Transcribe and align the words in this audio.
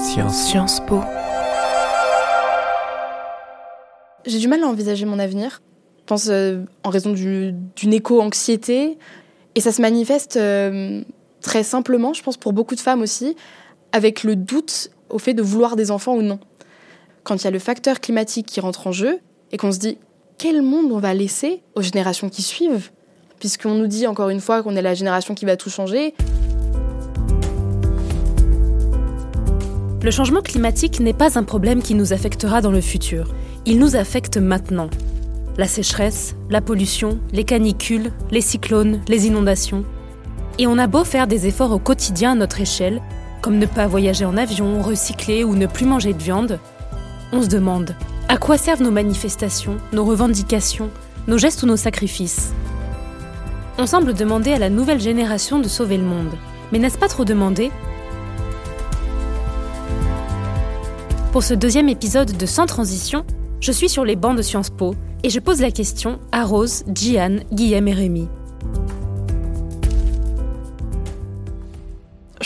Sciences. 0.00 0.46
Sciences 0.46 0.80
Po. 0.86 1.00
J'ai 4.24 4.38
du 4.38 4.48
mal 4.48 4.62
à 4.62 4.66
envisager 4.66 5.04
mon 5.04 5.18
avenir. 5.18 5.60
Je 5.98 6.04
pense 6.06 6.28
euh, 6.30 6.64
en 6.84 6.90
raison 6.90 7.12
d'une 7.12 7.92
éco-anxiété. 7.92 8.98
Et 9.54 9.60
ça 9.60 9.72
se 9.72 9.82
manifeste 9.82 10.36
euh, 10.36 11.02
très 11.42 11.62
simplement, 11.62 12.14
je 12.14 12.22
pense, 12.22 12.38
pour 12.38 12.52
beaucoup 12.52 12.74
de 12.74 12.80
femmes 12.80 13.02
aussi, 13.02 13.36
avec 13.92 14.24
le 14.24 14.36
doute 14.36 14.90
au 15.10 15.18
fait 15.18 15.34
de 15.34 15.42
vouloir 15.42 15.76
des 15.76 15.90
enfants 15.90 16.14
ou 16.14 16.22
non. 16.22 16.38
Quand 17.22 17.36
il 17.36 17.44
y 17.44 17.48
a 17.48 17.50
le 17.50 17.58
facteur 17.58 18.00
climatique 18.00 18.46
qui 18.46 18.60
rentre 18.60 18.86
en 18.86 18.92
jeu 18.92 19.18
et 19.52 19.58
qu'on 19.58 19.72
se 19.72 19.78
dit 19.78 19.98
quel 20.38 20.62
monde 20.62 20.90
on 20.92 20.98
va 20.98 21.12
laisser 21.12 21.62
aux 21.74 21.82
générations 21.82 22.30
qui 22.30 22.42
suivent, 22.42 22.90
puisqu'on 23.38 23.74
nous 23.74 23.86
dit 23.86 24.06
encore 24.06 24.30
une 24.30 24.40
fois 24.40 24.62
qu'on 24.62 24.76
est 24.76 24.82
la 24.82 24.94
génération 24.94 25.34
qui 25.34 25.44
va 25.44 25.56
tout 25.56 25.70
changer. 25.70 26.14
Le 30.02 30.10
changement 30.10 30.40
climatique 30.40 31.00
n'est 31.00 31.12
pas 31.12 31.38
un 31.38 31.42
problème 31.42 31.82
qui 31.82 31.94
nous 31.94 32.12
affectera 32.12 32.62
dans 32.62 32.70
le 32.70 32.80
futur. 32.80 33.34
Il 33.66 33.78
nous 33.78 33.96
affecte 33.96 34.38
maintenant. 34.38 34.88
La 35.58 35.66
sécheresse, 35.66 36.34
la 36.48 36.62
pollution, 36.62 37.18
les 37.32 37.44
canicules, 37.44 38.10
les 38.30 38.40
cyclones, 38.40 39.00
les 39.08 39.26
inondations. 39.26 39.84
Et 40.58 40.66
on 40.66 40.78
a 40.78 40.86
beau 40.86 41.04
faire 41.04 41.26
des 41.26 41.46
efforts 41.46 41.72
au 41.72 41.78
quotidien 41.78 42.32
à 42.32 42.34
notre 42.34 42.60
échelle, 42.60 43.02
comme 43.42 43.58
ne 43.58 43.66
pas 43.66 43.86
voyager 43.86 44.24
en 44.24 44.38
avion, 44.38 44.80
recycler 44.80 45.44
ou 45.44 45.54
ne 45.54 45.66
plus 45.66 45.86
manger 45.86 46.14
de 46.14 46.22
viande, 46.22 46.58
on 47.32 47.42
se 47.42 47.48
demande 47.48 47.94
à 48.28 48.36
quoi 48.36 48.58
servent 48.58 48.82
nos 48.82 48.90
manifestations, 48.92 49.76
nos 49.92 50.04
revendications, 50.04 50.90
nos 51.26 51.36
gestes 51.36 51.64
ou 51.64 51.66
nos 51.66 51.76
sacrifices? 51.76 52.52
On 53.76 53.86
semble 53.86 54.14
demander 54.14 54.52
à 54.52 54.58
la 54.58 54.70
nouvelle 54.70 55.00
génération 55.00 55.58
de 55.58 55.68
sauver 55.68 55.96
le 55.96 56.04
monde. 56.04 56.32
Mais 56.70 56.78
n'est-ce 56.78 56.98
pas 56.98 57.08
trop 57.08 57.24
demander? 57.24 57.72
Pour 61.32 61.44
ce 61.44 61.54
deuxième 61.54 61.88
épisode 61.88 62.36
de 62.36 62.44
Sans 62.46 62.66
Transition, 62.66 63.24
je 63.60 63.70
suis 63.70 63.88
sur 63.88 64.04
les 64.04 64.16
bancs 64.16 64.36
de 64.36 64.42
Sciences 64.42 64.70
Po 64.70 64.96
et 65.22 65.30
je 65.30 65.38
pose 65.38 65.60
la 65.60 65.70
question 65.70 66.18
à 66.32 66.44
Rose, 66.44 66.82
Gian, 66.92 67.38
Guillaume 67.52 67.86
et 67.86 67.94
Rémi. 67.94 68.28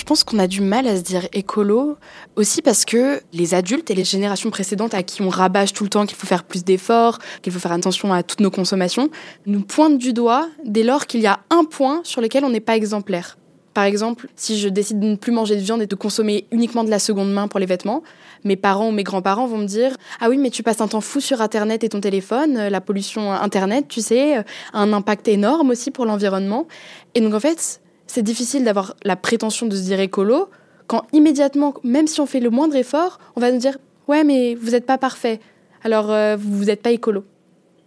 je 0.04 0.06
pense 0.06 0.22
qu'on 0.22 0.38
a 0.38 0.46
du 0.46 0.60
mal 0.60 0.86
à 0.86 0.96
se 0.98 1.00
dire 1.00 1.26
écolo 1.32 1.96
aussi 2.36 2.60
parce 2.60 2.84
que 2.84 3.22
les 3.32 3.54
adultes 3.54 3.90
et 3.90 3.94
les 3.94 4.04
générations 4.04 4.50
précédentes 4.50 4.92
à 4.92 5.02
qui 5.02 5.22
on 5.22 5.30
rabâche 5.30 5.72
tout 5.72 5.82
le 5.82 5.88
temps 5.88 6.04
qu'il 6.04 6.18
faut 6.18 6.26
faire 6.26 6.44
plus 6.44 6.62
d'efforts, 6.62 7.20
qu'il 7.40 7.54
faut 7.54 7.58
faire 7.58 7.72
attention 7.72 8.12
à 8.12 8.22
toutes 8.22 8.40
nos 8.40 8.50
consommations, 8.50 9.08
nous 9.46 9.62
pointent 9.62 9.96
du 9.96 10.12
doigt 10.12 10.50
dès 10.62 10.82
lors 10.82 11.06
qu'il 11.06 11.22
y 11.22 11.26
a 11.26 11.40
un 11.48 11.64
point 11.64 12.02
sur 12.04 12.20
lequel 12.20 12.44
on 12.44 12.50
n'est 12.50 12.60
pas 12.60 12.76
exemplaire. 12.76 13.38
Par 13.74 13.84
exemple, 13.84 14.28
si 14.36 14.58
je 14.58 14.68
décide 14.68 15.00
de 15.00 15.06
ne 15.06 15.16
plus 15.16 15.32
manger 15.32 15.56
de 15.56 15.60
viande 15.60 15.82
et 15.82 15.86
de 15.86 15.94
consommer 15.96 16.46
uniquement 16.52 16.84
de 16.84 16.90
la 16.90 17.00
seconde 17.00 17.32
main 17.32 17.48
pour 17.48 17.58
les 17.58 17.66
vêtements, 17.66 18.04
mes 18.44 18.56
parents 18.56 18.88
ou 18.88 18.92
mes 18.92 19.02
grands-parents 19.02 19.46
vont 19.46 19.58
me 19.58 19.66
dire 19.66 19.96
Ah 20.20 20.28
oui, 20.28 20.38
mais 20.38 20.50
tu 20.50 20.62
passes 20.62 20.80
un 20.80 20.86
temps 20.86 21.00
fou 21.00 21.20
sur 21.20 21.42
Internet 21.42 21.82
et 21.82 21.88
ton 21.88 22.00
téléphone, 22.00 22.68
la 22.68 22.80
pollution 22.80 23.32
Internet, 23.32 23.88
tu 23.88 24.00
sais, 24.00 24.36
a 24.36 24.44
un 24.72 24.92
impact 24.92 25.26
énorme 25.26 25.70
aussi 25.70 25.90
pour 25.90 26.06
l'environnement. 26.06 26.68
Et 27.14 27.20
donc 27.20 27.34
en 27.34 27.40
fait, 27.40 27.80
c'est 28.06 28.22
difficile 28.22 28.64
d'avoir 28.64 28.94
la 29.02 29.16
prétention 29.16 29.66
de 29.66 29.74
se 29.74 29.82
dire 29.82 29.98
écolo 29.98 30.48
quand 30.86 31.04
immédiatement, 31.12 31.74
même 31.82 32.06
si 32.06 32.20
on 32.20 32.26
fait 32.26 32.40
le 32.40 32.50
moindre 32.50 32.76
effort, 32.76 33.18
on 33.36 33.40
va 33.40 33.50
nous 33.50 33.58
dire 33.58 33.78
ouais 34.06 34.22
mais 34.22 34.54
vous 34.54 34.72
n'êtes 34.72 34.86
pas 34.86 34.98
parfait, 34.98 35.40
alors 35.82 36.10
euh, 36.10 36.36
vous 36.38 36.66
n'êtes 36.66 36.82
pas 36.82 36.90
écolo. 36.90 37.24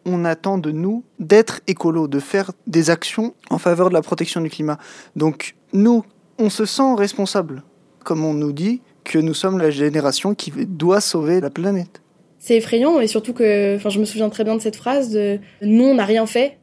On 0.05 0.25
attend 0.25 0.57
de 0.57 0.71
nous 0.71 1.03
d'être 1.19 1.61
écolo, 1.67 2.07
de 2.07 2.19
faire 2.19 2.51
des 2.65 2.89
actions 2.89 3.35
en 3.49 3.57
faveur 3.57 3.89
de 3.89 3.93
la 3.93 4.01
protection 4.01 4.41
du 4.41 4.49
climat. 4.49 4.79
Donc 5.15 5.56
nous, 5.73 6.03
on 6.39 6.49
se 6.49 6.65
sent 6.65 6.93
responsable, 6.95 7.63
comme 8.03 8.23
on 8.23 8.33
nous 8.33 8.51
dit 8.51 8.81
que 9.03 9.19
nous 9.19 9.33
sommes 9.33 9.57
la 9.57 9.71
génération 9.71 10.35
qui 10.35 10.51
doit 10.51 11.01
sauver 11.01 11.39
la 11.39 11.49
planète. 11.49 12.01
C'est 12.39 12.57
effrayant 12.57 12.99
et 12.99 13.07
surtout 13.07 13.33
que, 13.33 13.75
enfin, 13.75 13.89
je 13.89 13.99
me 13.99 14.05
souviens 14.05 14.29
très 14.29 14.43
bien 14.43 14.55
de 14.55 14.61
cette 14.61 14.75
phrase 14.75 15.09
de 15.09 15.39
nous 15.61 15.85
on 15.85 15.95
n'a 15.95 16.05
rien 16.05 16.25
fait, 16.25 16.57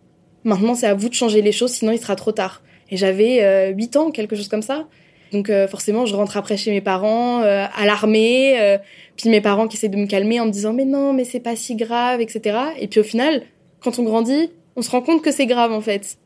maintenant 0.45 0.75
c'est 0.75 0.87
à 0.87 0.95
vous 0.95 1.09
de 1.09 1.15
changer 1.15 1.43
les 1.43 1.53
choses, 1.53 1.73
sinon 1.73 1.93
il 1.93 1.99
sera 1.99 2.17
trop 2.17 2.33
tard. 2.33 2.63
Et 2.91 2.97
j'avais 2.97 3.73
8 3.75 3.97
euh, 3.97 4.01
ans, 4.01 4.11
quelque 4.11 4.37
chose 4.37 4.49
comme 4.49 4.63
ça. 4.63 4.87
Donc 5.33 5.51
euh, 5.51 5.67
forcément, 5.67 6.07
je 6.07 6.15
rentre 6.15 6.37
après 6.37 6.57
chez 6.57 6.71
mes 6.71 6.81
parents, 6.81 7.43
euh, 7.43 7.65
alarmée, 7.77 8.79
puis 9.17 9.31
mes 9.31 9.41
parents 9.41 9.67
qui 9.67 9.77
essaient 9.77 9.89
de 9.89 9.97
me 9.97 10.07
calmer 10.07 10.39
en 10.39 10.47
me 10.47 10.51
disant 10.51 10.73
mais 10.73 10.85
non, 10.85 11.13
mais 11.13 11.25
c'est 11.25 11.41
pas 11.41 11.57
si 11.57 11.75
grave, 11.75 12.21
etc. 12.21 12.59
Et 12.79 12.87
puis 12.87 13.01
au 13.01 13.05
final, 13.05 13.43
quand 13.81 13.99
on 13.99 14.05
grandit, 14.05 14.51
on 14.77 14.83
se 14.83 14.91
rend 14.91 15.01
compte 15.01 15.23
que 15.23 15.33
c'est 15.33 15.47
grave 15.47 15.73
en 15.73 15.81
fait. 15.81 16.19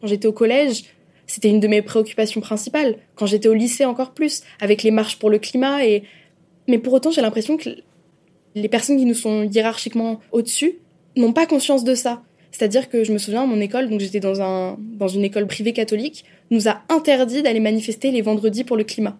Quand 0.00 0.06
j'étais 0.06 0.28
au 0.28 0.32
collège, 0.32 0.84
c'était 1.28 1.50
une 1.50 1.60
de 1.60 1.68
mes 1.68 1.82
préoccupations 1.82 2.40
principales. 2.40 2.96
Quand 3.14 3.26
j'étais 3.26 3.48
au 3.48 3.54
lycée, 3.54 3.84
encore 3.84 4.12
plus, 4.12 4.42
avec 4.60 4.82
les 4.82 4.90
marches 4.90 5.18
pour 5.18 5.30
le 5.30 5.38
climat. 5.38 5.86
Et 5.86 6.02
mais 6.66 6.78
pour 6.78 6.92
autant, 6.94 7.10
j'ai 7.10 7.20
l'impression 7.20 7.56
que 7.56 7.68
les 8.54 8.68
personnes 8.68 8.96
qui 8.96 9.04
nous 9.04 9.14
sont 9.14 9.44
hiérarchiquement 9.44 10.20
au-dessus 10.32 10.78
n'ont 11.16 11.32
pas 11.32 11.46
conscience 11.46 11.84
de 11.84 11.94
ça. 11.94 12.22
C'est-à-dire 12.50 12.88
que 12.88 13.04
je 13.04 13.12
me 13.12 13.18
souviens, 13.18 13.46
mon 13.46 13.60
école, 13.60 13.90
donc 13.90 14.00
j'étais 14.00 14.20
dans, 14.20 14.40
un, 14.40 14.78
dans 14.78 15.06
une 15.06 15.22
école 15.22 15.46
privée 15.46 15.74
catholique, 15.74 16.24
nous 16.50 16.66
a 16.66 16.82
interdit 16.88 17.42
d'aller 17.42 17.60
manifester 17.60 18.10
les 18.10 18.22
vendredis 18.22 18.64
pour 18.64 18.76
le 18.76 18.84
climat. 18.84 19.18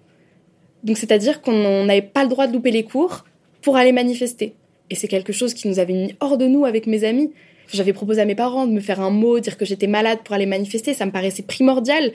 Donc 0.82 0.96
c'est-à-dire 0.96 1.42
qu'on 1.42 1.84
n'avait 1.84 2.02
pas 2.02 2.22
le 2.22 2.30
droit 2.30 2.46
de 2.46 2.54
louper 2.54 2.70
les 2.70 2.84
cours 2.84 3.24
pour 3.60 3.76
aller 3.76 3.92
manifester. 3.92 4.54
Et 4.88 4.94
c'est 4.94 5.08
quelque 5.08 5.32
chose 5.32 5.52
qui 5.52 5.68
nous 5.68 5.78
avait 5.78 5.92
mis 5.92 6.14
hors 6.20 6.38
de 6.38 6.46
nous 6.46 6.64
avec 6.64 6.86
mes 6.86 7.04
amis. 7.04 7.30
J'avais 7.72 7.92
proposé 7.92 8.20
à 8.20 8.24
mes 8.24 8.34
parents 8.34 8.66
de 8.66 8.72
me 8.72 8.80
faire 8.80 9.00
un 9.00 9.10
mot, 9.10 9.40
dire 9.40 9.56
que 9.56 9.64
j'étais 9.64 9.86
malade 9.86 10.20
pour 10.24 10.34
aller 10.34 10.46
manifester, 10.46 10.94
ça 10.94 11.06
me 11.06 11.10
paraissait 11.10 11.42
primordial, 11.42 12.12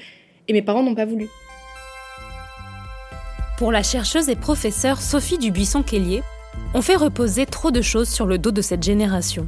et 0.48 0.54
mes 0.54 0.62
parents 0.62 0.84
n'ont 0.84 0.96
pas 0.96 1.06
voulu. 1.06 1.28
Pour 3.58 3.72
la 3.72 3.84
chercheuse 3.84 4.30
et 4.30 4.36
professeure 4.36 5.02
Sophie 5.02 5.38
Dubuisson-Kellier, 5.38 6.24
on 6.74 6.82
fait 6.82 6.96
reposer 6.96 7.46
trop 7.46 7.72
de 7.72 7.82
choses 7.82 8.10
sur 8.10 8.26
le 8.26 8.38
dos 8.38 8.52
de 8.52 8.62
cette 8.62 8.84
génération 8.84 9.48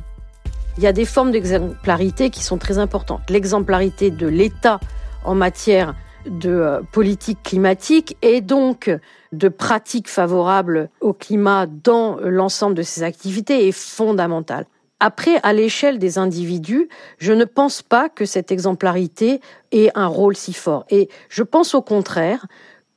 il 0.77 0.83
y 0.83 0.87
a 0.87 0.93
des 0.93 1.05
formes 1.05 1.31
d'exemplarité 1.31 2.29
qui 2.29 2.43
sont 2.43 2.57
très 2.57 2.77
importantes. 2.77 3.21
L'exemplarité 3.29 4.11
de 4.11 4.27
l'État 4.27 4.79
en 5.23 5.35
matière 5.35 5.95
de 6.25 6.49
euh, 6.49 6.81
politique 6.91 7.41
climatique 7.43 8.17
et 8.21 8.41
donc 8.41 8.91
de 9.31 9.47
pratiques 9.47 10.09
favorables 10.09 10.89
au 11.01 11.13
climat 11.13 11.67
dans 11.67 12.17
l'ensemble 12.21 12.75
de 12.75 12.81
ces 12.81 13.03
activités 13.03 13.67
est 13.67 13.71
fondamentale. 13.71 14.65
Après, 14.99 15.39
à 15.43 15.51
l'échelle 15.53 15.99
des 15.99 16.17
individus, 16.17 16.87
je 17.17 17.33
ne 17.33 17.45
pense 17.45 17.81
pas 17.81 18.07
que 18.09 18.25
cette 18.25 18.51
exemplarité 18.51 19.41
ait 19.71 19.91
un 19.95 20.07
rôle 20.07 20.37
si 20.37 20.53
fort. 20.53 20.85
Et 20.89 21.09
je 21.29 21.43
pense 21.43 21.75
au 21.75 21.81
contraire 21.81 22.45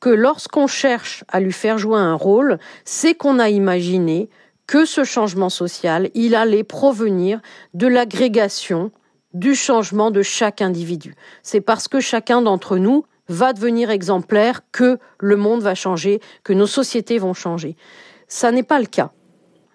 que 0.01 0.11
lorsqu'on 0.11 0.69
cherche 0.69 1.25
à 1.29 1.41
lui 1.41 1.53
faire 1.53 1.77
jouer 1.77 1.99
un 1.99 2.15
rôle, 2.15 2.59
c'est 2.85 3.15
qu'on 3.15 3.41
a 3.41 3.49
imaginé 3.49 4.31
que 4.69 4.85
ce 4.85 5.03
changement 5.03 5.49
social, 5.49 6.11
il 6.15 6.35
allait 6.35 6.63
provenir 6.63 7.41
de 7.75 7.87
l'agrégation 7.87 8.93
du 9.35 9.55
changement 9.55 10.11
de 10.11 10.23
chaque 10.23 10.63
individu. 10.63 11.15
C'est 11.43 11.61
parce 11.61 11.89
que 11.89 12.01
chacun 12.01 12.43
d'entre 12.43 12.79
nous 12.79 13.05
va 13.29 13.53
devenir 13.53 13.91
exemplaire 13.91 14.63
que 14.73 14.99
le 15.19 15.37
monde 15.37 15.63
va 15.63 15.75
changer, 15.75 16.21
que 16.45 16.53
nos 16.53 16.67
sociétés 16.67 17.19
vont 17.19 17.35
changer. 17.35 17.77
Ça 18.29 18.53
n'est 18.53 18.63
pas 18.63 18.79
le 18.79 18.87
cas. 18.87 19.13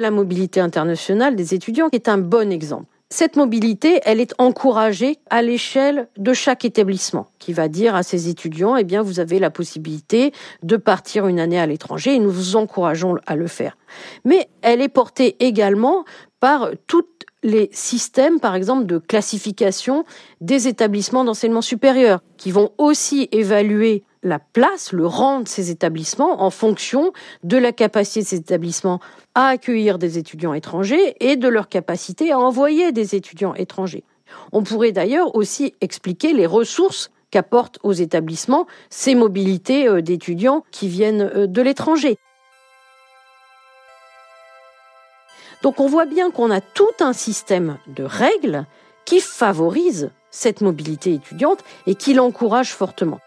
La 0.03 0.12
mobilité 0.12 0.59
internationale 0.59 1.38
des 1.38 1.53
étudiants 1.53 1.88
est 1.94 2.09
un 2.09 2.18
bon 2.18 2.52
exemple. 2.52 2.88
Cette 3.09 3.38
mobilité, 3.38 4.02
elle 4.03 4.19
est 4.19 4.34
encouragée 4.38 5.18
à 5.30 5.41
l'échelle 5.41 6.09
de 6.18 6.34
chaque 6.34 6.66
établissement, 6.66 7.28
qui 7.40 7.53
va 7.53 7.69
dire 7.69 7.96
à 7.96 8.03
ses 8.03 8.28
étudiants, 8.28 8.75
eh 8.75 8.84
bien, 8.84 9.02
vous 9.02 9.22
avez 9.22 9.40
la 9.40 9.50
possibilité 9.50 10.34
de 10.62 10.75
partir 10.75 11.25
une 11.28 11.40
année 11.40 11.58
à 11.58 11.66
l'étranger 11.66 12.16
et 12.16 12.19
nous 12.19 12.31
vous 12.31 12.58
encourageons 12.58 13.16
à 13.25 13.38
le 13.38 13.47
faire. 13.47 13.78
Mais 14.25 14.50
elle 14.62 14.81
est 14.81 14.90
portée 14.90 15.38
également 15.40 16.03
par 16.42 16.72
tous 16.86 17.06
les 17.42 17.69
systèmes, 17.72 18.42
par 18.42 18.56
exemple, 18.56 18.86
de 18.86 18.97
classification 18.97 20.03
des 20.42 20.68
établissements 20.68 21.24
d'enseignement 21.24 21.62
supérieur, 21.62 22.19
qui 22.36 22.52
vont 22.52 22.72
aussi 22.78 23.30
évaluer 23.31 24.03
la 24.24 24.40
place, 24.40 24.92
le 24.92 25.06
rang 25.06 25.42
de 25.42 25.48
ces 25.48 25.70
établissements 25.70 26.44
en 26.44 26.50
fonction 26.50 27.12
de 27.44 27.58
la 27.58 27.72
capacité 27.72 28.22
de 28.22 28.25
ces 28.25 28.38
établissements 28.38 29.00
à 29.36 29.48
accueillir 29.48 30.00
des 30.00 30.18
étudiants 30.18 30.54
étrangers 30.54 31.16
et 31.20 31.36
de 31.36 31.48
leur 31.48 31.70
capacité 31.70 32.31
à 32.31 32.40
envoyer 32.40 32.92
des 32.92 33.16
étudiants 33.16 33.54
étrangers. 33.54 34.04
On 34.52 34.64
pourrait 34.64 34.92
d'ailleurs 34.92 35.36
aussi 35.36 35.75
expliquer 35.81 36.34
les 36.34 36.46
ressources 36.46 37.12
qu'apportent 37.30 37.80
aux 37.84 37.94
établissements 37.94 38.68
ces 38.90 39.16
mobilités 39.16 39.88
euh, 39.88 40.02
d'étudiants 40.02 40.64
qui 40.72 40.88
viennent 40.88 41.31
euh, 41.36 41.48
de 41.48 41.62
l'étranger. 41.62 42.18
Donc 45.64 45.80
on 45.80 45.88
voit 45.88 46.06
bien 46.06 46.30
qu'on 46.30 46.52
a 46.52 46.62
tout 46.62 46.96
un 47.00 47.14
système 47.14 47.78
de 47.88 48.04
règles 48.04 48.66
qui 49.06 49.19
favorise 49.19 50.12
cette 50.30 50.62
mobilité 50.62 51.14
étudiante 51.14 51.64
et 51.88 51.96
qui 51.96 52.14
l'encourage 52.14 52.74
fortement. 52.74 53.19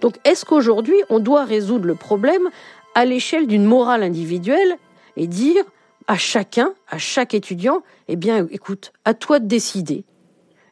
Donc 0.00 0.16
est-ce 0.24 0.44
qu'aujourd'hui, 0.44 0.96
on 1.08 1.18
doit 1.18 1.44
résoudre 1.44 1.86
le 1.86 1.94
problème 1.94 2.48
à 2.94 3.04
l'échelle 3.04 3.46
d'une 3.46 3.64
morale 3.64 4.02
individuelle 4.02 4.76
et 5.16 5.26
dire 5.26 5.64
à 6.06 6.16
chacun, 6.16 6.72
à 6.88 6.98
chaque 6.98 7.34
étudiant, 7.34 7.82
eh 8.08 8.16
bien, 8.16 8.46
écoute, 8.50 8.92
à 9.04 9.14
toi 9.14 9.38
de 9.38 9.46
décider. 9.46 10.04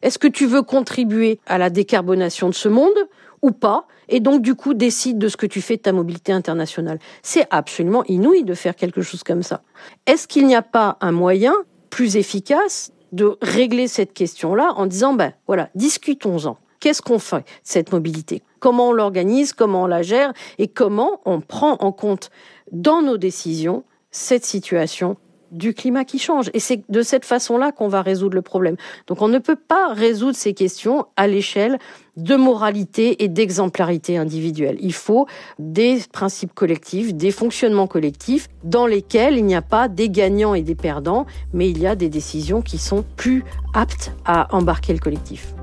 Est-ce 0.03 0.19
que 0.19 0.29
tu 0.29 0.47
veux 0.47 0.63
contribuer 0.63 1.41
à 1.47 1.59
la 1.59 1.71
décarbonation 1.71 2.49
de 2.49 2.55
ce 2.55 2.69
monde 2.69 3.09
ou 3.43 3.53
pas, 3.53 3.87
et 4.09 4.21
donc 4.21 4.43
du 4.43 4.55
coup 4.55 4.75
décide 4.75 5.19
de 5.19 5.29
ce 5.29 5.37
que 5.37 5.47
tu 5.47 5.61
fais 5.61 5.77
de 5.77 5.83
ta 5.83 5.93
mobilité 5.93 6.33
internationale. 6.33 6.99
C'est 7.23 7.47
absolument 7.51 8.05
inouï 8.05 8.43
de 8.43 8.55
faire 8.55 8.75
quelque 8.75 9.03
chose 9.03 9.23
comme 9.23 9.43
ça. 9.43 9.63
Est-ce 10.07 10.27
qu'il 10.27 10.47
n'y 10.47 10.57
a 10.57 10.63
pas 10.63 10.97
un 11.01 11.13
moyen 11.13 11.55
plus 11.91 12.17
efficace 12.17 12.93
de 13.13 13.39
régler 13.41 13.89
cette 13.89 14.13
question-là 14.13 14.73
en 14.77 14.87
disant, 14.87 15.15
ben 15.15 15.33
voilà, 15.47 15.71
discutons-en. 15.75 16.59
Qu'est-ce 16.81 17.03
qu'on 17.03 17.19
fait 17.19 17.39
de 17.39 17.45
cette 17.63 17.93
mobilité? 17.93 18.43
Comment 18.61 18.89
on 18.89 18.93
l'organise 18.93 19.53
Comment 19.53 19.85
on 19.85 19.87
la 19.87 20.03
gère 20.03 20.33
Et 20.59 20.69
comment 20.69 21.21
on 21.25 21.41
prend 21.41 21.77
en 21.81 21.93
compte 21.93 22.31
dans 22.73 23.03
nos 23.03 23.17
décisions 23.17 23.85
cette 24.11 24.45
situation 24.45 25.17
du 25.51 25.75
climat 25.75 26.05
qui 26.05 26.19
change. 26.19 26.51
Et 26.55 26.61
c'est 26.61 26.83
de 26.89 27.03
cette 27.03 27.25
façon-là 27.25 27.73
qu'on 27.73 27.89
va 27.89 28.03
résoudre 28.03 28.35
le 28.35 28.43
problème. 28.43 28.77
Donc 29.07 29.23
on 29.23 29.29
ne 29.29 29.39
peut 29.39 29.57
pas 29.57 29.93
résoudre 29.93 30.37
ces 30.37 30.55
questions 30.55 31.07
à 31.17 31.27
l'échelle 31.27 31.79
de 32.17 32.35
moralité 32.35 33.23
et 33.23 33.29
d'exemplarité 33.29 34.19
individuelle. 34.19 34.77
Il 34.81 34.93
faut 34.93 35.27
des 35.59 36.01
principes 36.13 36.53
collectifs, 36.53 37.15
des 37.15 37.31
fonctionnements 37.31 37.87
collectifs 37.87 38.49
dans 38.65 38.87
lesquels 38.87 39.37
il 39.37 39.45
n'y 39.45 39.55
a 39.55 39.63
pas 39.63 39.89
des 39.89 40.11
gagnants 40.11 40.55
et 40.55 40.63
des 40.63 40.75
perdants, 40.75 41.27
mais 41.53 41.71
il 41.71 41.79
y 41.79 41.87
a 41.87 41.95
des 41.95 42.09
décisions 42.09 42.61
qui 42.61 42.79
sont 42.79 43.05
plus 43.17 43.45
aptes 43.73 44.13
à 44.25 44.55
embarquer 44.55 44.93
le 44.93 44.99
collectif. 44.99 45.55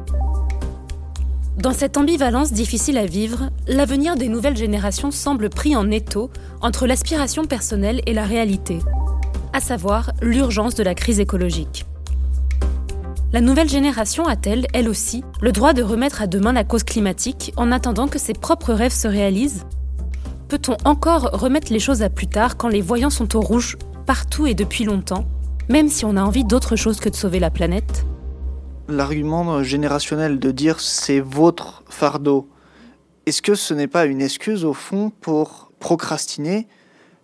Dans 1.58 1.72
cette 1.72 1.96
ambivalence 1.96 2.52
difficile 2.52 2.98
à 2.98 3.06
vivre, 3.06 3.50
l'avenir 3.68 4.18
des 4.18 4.28
nouvelles 4.28 4.58
générations 4.58 5.10
semble 5.10 5.50
pris 5.50 5.74
en 5.76 5.90
étau 5.90 6.30
entre 6.62 6.86
l'aspiration 6.86 7.46
personnelle 7.46 8.02
et 8.06 8.14
la 8.14 8.26
réalité, 8.26 8.80
à 9.54 9.62
savoir 9.62 10.12
l'urgence 10.22 10.76
de 10.76 10.84
la 10.84 10.94
crise 10.94 11.22
écologique. 11.22 11.86
La 13.32 13.40
nouvelle 13.40 13.70
génération 13.70 14.28
a-t-elle, 14.28 14.68
elle 14.74 14.90
aussi, 14.90 15.24
le 15.42 15.54
droit 15.54 15.74
de 15.74 15.82
remettre 15.82 16.22
à 16.22 16.28
demain 16.28 16.52
la 16.52 16.66
cause 16.66 16.84
climatique 16.84 17.54
en 17.56 17.72
attendant 17.72 18.10
que 18.10 18.20
ses 18.20 18.34
propres 18.34 18.74
rêves 18.74 18.94
se 18.94 19.08
réalisent? 19.08 19.66
Peut-on 20.50 20.76
encore 20.84 21.30
remettre 21.32 21.72
les 21.72 21.80
choses 21.80 22.04
à 22.04 22.10
plus 22.10 22.28
tard 22.28 22.58
quand 22.58 22.68
les 22.68 22.82
voyants 22.82 23.10
sont 23.10 23.36
au 23.36 23.42
rouge 23.42 23.78
partout 24.06 24.46
et 24.46 24.56
depuis 24.56 24.84
longtemps, 24.84 25.26
même 25.70 25.88
si 25.88 26.04
on 26.04 26.18
a 26.18 26.22
envie 26.22 26.44
d'autre 26.44 26.76
chose 26.76 27.00
que 27.00 27.10
de 27.10 27.16
sauver 27.16 27.40
la 27.40 27.50
planète? 27.50 28.06
L'argument 28.88 29.64
générationnel 29.64 30.40
de 30.40 30.52
dire 30.52 30.80
c'est 30.80 31.20
votre 31.20 31.84
fardeau, 31.90 32.48
est-ce 33.26 33.42
que 33.42 33.56
ce 33.56 33.74
n'est 33.74 33.88
pas 33.88 34.06
une 34.06 34.22
excuse 34.22 34.66
au 34.66 34.74
fond 34.74 35.12
pour 35.22 35.72
procrastiner 35.80 36.68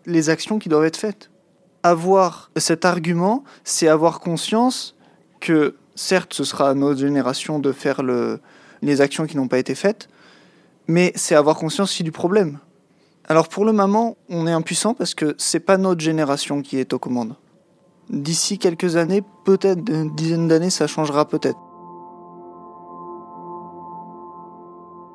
les 0.06 0.30
actions 0.30 0.60
qui 0.60 0.70
doivent 0.70 0.86
être 0.86 0.98
faites? 0.98 1.30
Avoir 1.84 2.52
cet 2.58 2.86
argument, 2.86 3.44
c'est 3.64 3.88
avoir 3.88 4.20
conscience 4.20 4.96
que 5.40 5.76
certes 5.96 6.34
ce 6.34 6.44
sera 6.44 6.70
à 6.70 6.74
notre 6.74 7.00
génération 7.00 7.60
de 7.60 7.72
faire 7.72 8.02
le, 8.02 8.40
les 8.82 9.02
actions 9.02 9.26
qui 9.26 9.38
n'ont 9.38 9.48
pas 9.48 9.60
été 9.60 9.76
faites, 9.76 10.10
mais 10.88 11.12
c'est 11.16 11.36
avoir 11.36 11.58
conscience 11.58 11.92
aussi 11.92 12.04
du 12.04 12.12
problème. 12.12 12.60
Alors 13.28 13.48
pour 13.48 13.66
le 13.66 13.72
moment, 13.72 14.18
on 14.30 14.48
est 14.48 14.52
impuissant 14.52 14.94
parce 14.94 15.14
que 15.14 15.36
c'est 15.38 15.60
pas 15.60 15.78
notre 15.78 16.02
génération 16.02 16.62
qui 16.62 16.78
est 16.78 16.94
aux 16.94 17.00
commandes 17.00 17.36
d'ici 18.12 18.60
quelques 18.60 18.98
années, 18.98 19.24
peut-être 19.46 19.90
une 19.90 20.14
dizaine 20.14 20.48
d'années, 20.48 20.70
ça 20.70 20.86
changera 20.86 21.26
peut-être. 21.26 21.60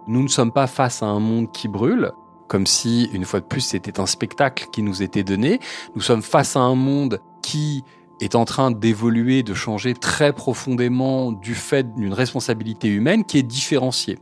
Nous 0.08 0.22
ne 0.22 0.28
sommes 0.28 0.52
pas 0.52 0.66
face 0.66 1.02
à 1.02 1.06
un 1.06 1.20
monde 1.20 1.52
qui 1.52 1.68
brûle, 1.68 2.12
comme 2.48 2.66
si, 2.66 3.10
une 3.12 3.24
fois 3.24 3.40
de 3.40 3.44
plus, 3.44 3.60
c'était 3.60 4.00
un 4.00 4.06
spectacle 4.06 4.68
qui 4.72 4.82
nous 4.82 5.02
était 5.02 5.24
donné. 5.24 5.60
Nous 5.94 6.00
sommes 6.00 6.22
face 6.22 6.56
à 6.56 6.60
un 6.60 6.76
monde 6.76 7.20
qui 7.42 7.82
est 8.20 8.34
en 8.34 8.44
train 8.44 8.70
d'évoluer, 8.70 9.42
de 9.42 9.52
changer 9.52 9.94
très 9.94 10.32
profondément 10.32 11.32
du 11.32 11.54
fait 11.54 11.94
d'une 11.96 12.14
responsabilité 12.14 12.88
humaine 12.88 13.24
qui 13.24 13.38
est 13.38 13.42
différenciée, 13.42 14.18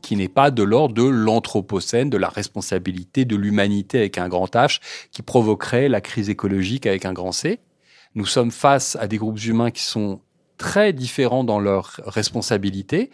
qui 0.00 0.16
n'est 0.16 0.28
pas 0.28 0.50
de 0.50 0.62
l'ordre 0.62 0.94
de 0.94 1.02
l'anthropocène, 1.02 2.08
de 2.08 2.16
la 2.16 2.28
responsabilité 2.28 3.24
de 3.24 3.36
l'humanité 3.36 3.98
avec 3.98 4.16
un 4.16 4.28
grand 4.28 4.54
H, 4.54 4.80
qui 5.10 5.22
provoquerait 5.22 5.88
la 5.88 6.00
crise 6.00 6.30
écologique 6.30 6.86
avec 6.86 7.04
un 7.04 7.12
grand 7.12 7.32
C. 7.32 7.60
Nous 8.14 8.26
sommes 8.26 8.50
face 8.50 8.96
à 8.96 9.06
des 9.06 9.18
groupes 9.18 9.42
humains 9.44 9.70
qui 9.70 9.82
sont 9.82 10.20
très 10.58 10.92
différents 10.92 11.44
dans 11.44 11.60
leurs 11.60 12.00
responsabilités 12.04 13.10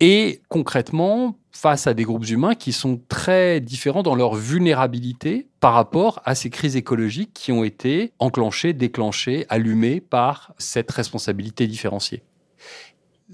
et 0.00 0.42
concrètement 0.48 1.38
face 1.52 1.86
à 1.86 1.94
des 1.94 2.02
groupes 2.02 2.28
humains 2.28 2.56
qui 2.56 2.72
sont 2.72 3.00
très 3.08 3.60
différents 3.60 4.02
dans 4.02 4.16
leur 4.16 4.34
vulnérabilité 4.34 5.46
par 5.60 5.72
rapport 5.72 6.20
à 6.24 6.34
ces 6.34 6.50
crises 6.50 6.74
écologiques 6.74 7.32
qui 7.32 7.52
ont 7.52 7.62
été 7.62 8.12
enclenchées, 8.18 8.72
déclenchées, 8.72 9.46
allumées 9.48 10.00
par 10.00 10.52
cette 10.58 10.90
responsabilité 10.90 11.68
différenciée. 11.68 12.24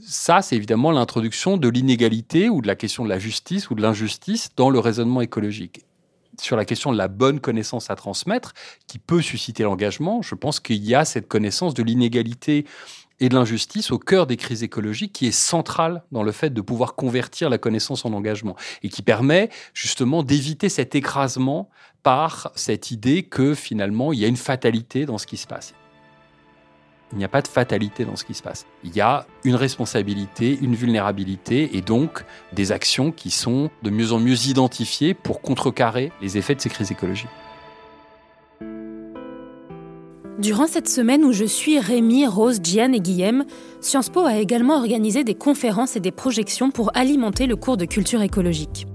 Ça, 0.02 0.42
c'est 0.42 0.56
évidemment 0.56 0.92
l'introduction 0.92 1.56
de 1.56 1.68
l'inégalité 1.68 2.48
ou 2.48 2.60
de 2.60 2.66
la 2.66 2.76
question 2.76 3.04
de 3.04 3.08
la 3.08 3.18
justice 3.18 3.70
ou 3.70 3.74
de 3.74 3.82
l'injustice 3.82 4.50
dans 4.54 4.70
le 4.70 4.78
raisonnement 4.78 5.22
écologique 5.22 5.84
sur 6.40 6.56
la 6.56 6.64
question 6.64 6.92
de 6.92 6.98
la 6.98 7.08
bonne 7.08 7.40
connaissance 7.40 7.90
à 7.90 7.96
transmettre, 7.96 8.52
qui 8.86 8.98
peut 8.98 9.22
susciter 9.22 9.62
l'engagement, 9.62 10.22
je 10.22 10.34
pense 10.34 10.60
qu'il 10.60 10.84
y 10.84 10.94
a 10.94 11.04
cette 11.04 11.28
connaissance 11.28 11.74
de 11.74 11.82
l'inégalité 11.82 12.66
et 13.20 13.28
de 13.28 13.34
l'injustice 13.34 13.90
au 13.90 13.98
cœur 13.98 14.26
des 14.26 14.36
crises 14.36 14.62
écologiques 14.62 15.12
qui 15.12 15.26
est 15.26 15.30
centrale 15.30 16.02
dans 16.10 16.22
le 16.22 16.32
fait 16.32 16.50
de 16.50 16.60
pouvoir 16.60 16.94
convertir 16.94 17.50
la 17.50 17.58
connaissance 17.58 18.04
en 18.04 18.12
engagement 18.12 18.56
et 18.82 18.88
qui 18.88 19.02
permet 19.02 19.50
justement 19.74 20.22
d'éviter 20.22 20.68
cet 20.68 20.94
écrasement 20.94 21.68
par 22.02 22.50
cette 22.54 22.90
idée 22.90 23.24
que 23.24 23.54
finalement 23.54 24.12
il 24.12 24.20
y 24.20 24.24
a 24.24 24.28
une 24.28 24.36
fatalité 24.36 25.04
dans 25.04 25.18
ce 25.18 25.26
qui 25.26 25.36
se 25.36 25.46
passe. 25.46 25.74
Il 27.12 27.18
n'y 27.18 27.24
a 27.24 27.28
pas 27.28 27.42
de 27.42 27.48
fatalité 27.48 28.04
dans 28.04 28.16
ce 28.16 28.24
qui 28.24 28.34
se 28.34 28.42
passe. 28.42 28.66
Il 28.84 28.94
y 28.94 29.00
a 29.00 29.26
une 29.44 29.56
responsabilité, 29.56 30.56
une 30.60 30.74
vulnérabilité 30.74 31.76
et 31.76 31.80
donc 31.80 32.24
des 32.52 32.70
actions 32.70 33.10
qui 33.10 33.30
sont 33.30 33.70
de 33.82 33.90
mieux 33.90 34.12
en 34.12 34.20
mieux 34.20 34.46
identifiées 34.46 35.14
pour 35.14 35.40
contrecarrer 35.40 36.12
les 36.22 36.38
effets 36.38 36.54
de 36.54 36.60
ces 36.60 36.68
crises 36.68 36.92
écologiques. 36.92 37.28
Durant 40.38 40.66
cette 40.66 40.88
semaine 40.88 41.22
où 41.24 41.32
je 41.32 41.44
suis 41.44 41.78
Rémi, 41.78 42.26
Rose, 42.26 42.60
Gian 42.62 42.92
et 42.94 43.00
Guillaume, 43.00 43.44
Sciences 43.82 44.08
Po 44.08 44.20
a 44.20 44.38
également 44.38 44.76
organisé 44.76 45.22
des 45.22 45.34
conférences 45.34 45.96
et 45.96 46.00
des 46.00 46.12
projections 46.12 46.70
pour 46.70 46.96
alimenter 46.96 47.46
le 47.46 47.56
cours 47.56 47.76
de 47.76 47.84
culture 47.84 48.22
écologique. 48.22 48.86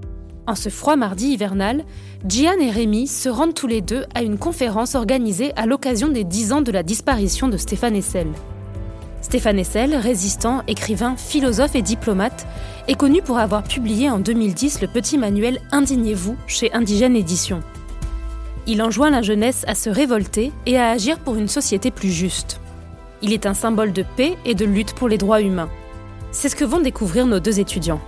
En 0.48 0.54
ce 0.54 0.68
froid 0.68 0.94
mardi 0.94 1.32
hivernal, 1.32 1.84
Gian 2.28 2.60
et 2.60 2.70
Rémi 2.70 3.08
se 3.08 3.28
rendent 3.28 3.54
tous 3.54 3.66
les 3.66 3.80
deux 3.80 4.04
à 4.14 4.22
une 4.22 4.38
conférence 4.38 4.94
organisée 4.94 5.52
à 5.56 5.66
l'occasion 5.66 6.08
des 6.08 6.22
10 6.22 6.52
ans 6.52 6.60
de 6.60 6.70
la 6.70 6.84
disparition 6.84 7.48
de 7.48 7.56
Stéphane 7.56 7.96
Hessel. 7.96 8.28
Stéphane 9.22 9.58
Hessel, 9.58 9.96
résistant, 9.96 10.62
écrivain, 10.68 11.16
philosophe 11.16 11.74
et 11.74 11.82
diplomate, 11.82 12.46
est 12.86 12.94
connu 12.94 13.22
pour 13.22 13.38
avoir 13.38 13.64
publié 13.64 14.08
en 14.08 14.20
2010 14.20 14.82
le 14.82 14.86
petit 14.86 15.18
manuel 15.18 15.60
Indignez-vous 15.72 16.36
chez 16.46 16.72
Indigène 16.72 17.16
Éditions. 17.16 17.62
Il 18.68 18.82
enjoint 18.82 19.10
la 19.10 19.22
jeunesse 19.22 19.64
à 19.66 19.74
se 19.74 19.90
révolter 19.90 20.52
et 20.64 20.78
à 20.78 20.90
agir 20.90 21.18
pour 21.18 21.34
une 21.34 21.48
société 21.48 21.90
plus 21.90 22.12
juste. 22.12 22.60
Il 23.20 23.32
est 23.32 23.46
un 23.46 23.54
symbole 23.54 23.92
de 23.92 24.04
paix 24.16 24.36
et 24.44 24.54
de 24.54 24.64
lutte 24.64 24.94
pour 24.94 25.08
les 25.08 25.18
droits 25.18 25.40
humains. 25.40 25.70
C'est 26.30 26.48
ce 26.48 26.56
que 26.56 26.64
vont 26.64 26.80
découvrir 26.80 27.26
nos 27.26 27.40
deux 27.40 27.58
étudiants. 27.58 28.00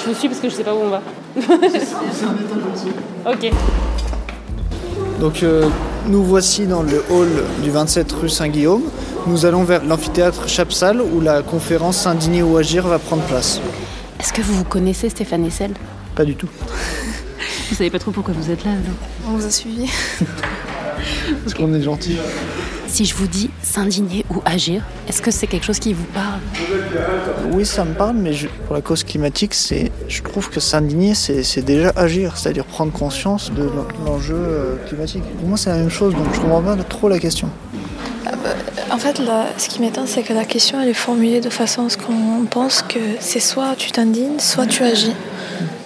Je 0.00 0.08
vous 0.08 0.14
suis 0.14 0.28
parce 0.28 0.40
que 0.40 0.48
je 0.48 0.54
sais 0.54 0.64
pas 0.64 0.74
où 0.74 0.78
on 0.78 0.88
va. 0.90 1.02
ok. 3.30 3.52
Donc 5.20 5.42
euh, 5.42 5.68
nous 6.06 6.22
voici 6.22 6.66
dans 6.66 6.82
le 6.82 7.02
hall 7.10 7.28
du 7.62 7.70
27 7.70 8.12
rue 8.12 8.28
Saint-Guillaume. 8.28 8.82
Nous 9.26 9.44
allons 9.44 9.64
vers 9.64 9.84
l'amphithéâtre 9.84 10.48
Chapsal 10.48 11.00
où 11.00 11.20
la 11.20 11.42
conférence 11.42 11.98
S'indigner 11.98 12.42
ou 12.42 12.56
agir 12.56 12.86
va 12.86 12.98
prendre 12.98 13.22
place. 13.24 13.60
Est-ce 14.20 14.32
que 14.32 14.42
vous 14.42 14.64
connaissez 14.64 15.08
Stéphane 15.08 15.44
Essel? 15.44 15.72
Pas 16.14 16.24
du 16.24 16.34
tout. 16.36 16.48
vous 17.70 17.74
savez 17.74 17.90
pas 17.90 17.98
trop 17.98 18.12
pourquoi 18.12 18.34
vous 18.34 18.50
êtes 18.50 18.64
là 18.64 18.70
alors 18.70 18.96
On 19.28 19.32
vous 19.36 19.46
a 19.46 19.50
suivi. 19.50 19.90
Parce 21.44 21.54
qu'on 21.54 21.74
est 21.74 21.82
gentil. 21.82 22.16
Si 22.86 23.04
je 23.04 23.14
vous 23.14 23.26
dis 23.26 23.47
s'indigner 23.68 24.24
ou 24.30 24.40
agir, 24.44 24.82
est-ce 25.08 25.20
que 25.20 25.30
c'est 25.30 25.46
quelque 25.46 25.64
chose 25.64 25.78
qui 25.78 25.92
vous 25.92 26.06
parle? 26.14 26.40
Oui, 27.52 27.66
ça 27.66 27.84
me 27.84 27.94
parle, 27.94 28.16
mais 28.16 28.32
pour 28.66 28.74
la 28.74 28.80
cause 28.80 29.04
climatique, 29.04 29.54
c'est, 29.54 29.92
je 30.08 30.22
trouve 30.22 30.48
que 30.48 30.60
s'indigner, 30.60 31.14
c'est, 31.14 31.62
déjà 31.62 31.92
agir, 31.96 32.36
c'est-à-dire 32.36 32.64
prendre 32.64 32.92
conscience 32.92 33.52
de 33.52 33.68
l'enjeu 34.06 34.36
euh, 34.36 34.76
climatique. 34.86 35.22
Pour 35.38 35.48
moi, 35.48 35.58
c'est 35.58 35.70
la 35.70 35.76
même 35.76 35.90
chose, 35.90 36.14
donc 36.14 36.26
je 36.34 36.40
comprends 36.40 36.62
pas 36.62 36.76
trop 36.76 37.08
la 37.08 37.18
question. 37.18 37.50
Ah 38.24 38.32
bah, 38.42 38.50
en 38.90 38.98
fait, 38.98 39.20
ce 39.58 39.68
qui 39.68 39.80
m'étonne, 39.80 40.06
c'est 40.06 40.22
que 40.22 40.32
la 40.32 40.44
question, 40.44 40.80
elle 40.80 40.88
est 40.88 40.94
formulée 40.94 41.40
de 41.40 41.50
façon 41.50 41.86
à 41.86 41.88
ce 41.90 41.98
qu'on 41.98 42.46
pense 42.50 42.82
que 42.82 42.98
c'est 43.20 43.40
soit 43.40 43.74
tu 43.76 43.90
t'indignes, 43.90 44.38
soit 44.38 44.66
tu 44.66 44.82
agis. 44.82 45.14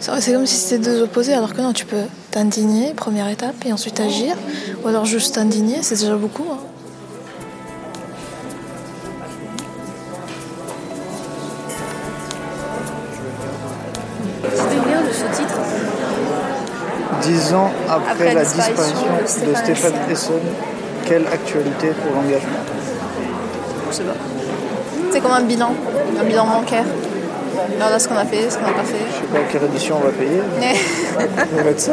C'est 0.01 0.33
comme 0.33 0.47
si 0.47 0.57
c'était 0.57 0.85
deux 0.85 1.03
opposés, 1.03 1.33
alors 1.33 1.55
que 1.55 1.61
non, 1.61 1.73
tu 1.73 1.87
peux 1.87 2.05
t'indigner, 2.31 2.93
première 2.95 3.29
étape, 3.29 3.55
et 3.67 3.73
ensuite 3.73 3.99
agir. 4.01 4.35
Ou 4.85 4.89
alors 4.89 5.05
juste 5.05 5.35
t'indigner, 5.35 5.79
c'est 5.83 5.97
déjà 5.97 6.17
beaucoup. 6.17 6.45
Hein. 6.51 6.59
Dix 17.53 17.59
ans 17.59 17.71
après, 17.87 18.33
la 18.33 18.45
disparition, 18.45 19.47
de 19.47 19.55
Stéphane 19.55 19.93
Hesson, 20.11 20.41
quelle 21.05 21.27
actualité 21.27 21.89
pour 21.89 22.15
l'engagement? 22.15 22.49
Je 23.91 23.95
sais 23.95 24.03
pas. 24.05 24.15
C'est 25.11 25.21
comme 25.21 25.33
un 25.33 25.43
bilan, 25.43 25.75
un 26.19 26.25
bilan 26.25 26.47
bancaire. 26.47 26.87
Voilà 27.79 27.99
ce 27.99 28.09
qu'on 28.09 28.17
a 28.17 28.25
fait, 28.25 28.49
ce 28.49 28.57
qu'on 28.57 28.65
a 28.65 28.73
pas 28.73 28.85
fait. 28.85 29.05
Je 29.07 29.17
sais 29.17 29.27
pas 29.31 29.41
quelle 29.53 29.65
édition 29.65 29.97
on 30.03 30.07
va 30.07 30.13
payer. 30.13 30.41
Mais... 30.61 30.77
on 31.53 31.57
va 31.57 31.65
mettre 31.65 31.81
ça. 31.81 31.93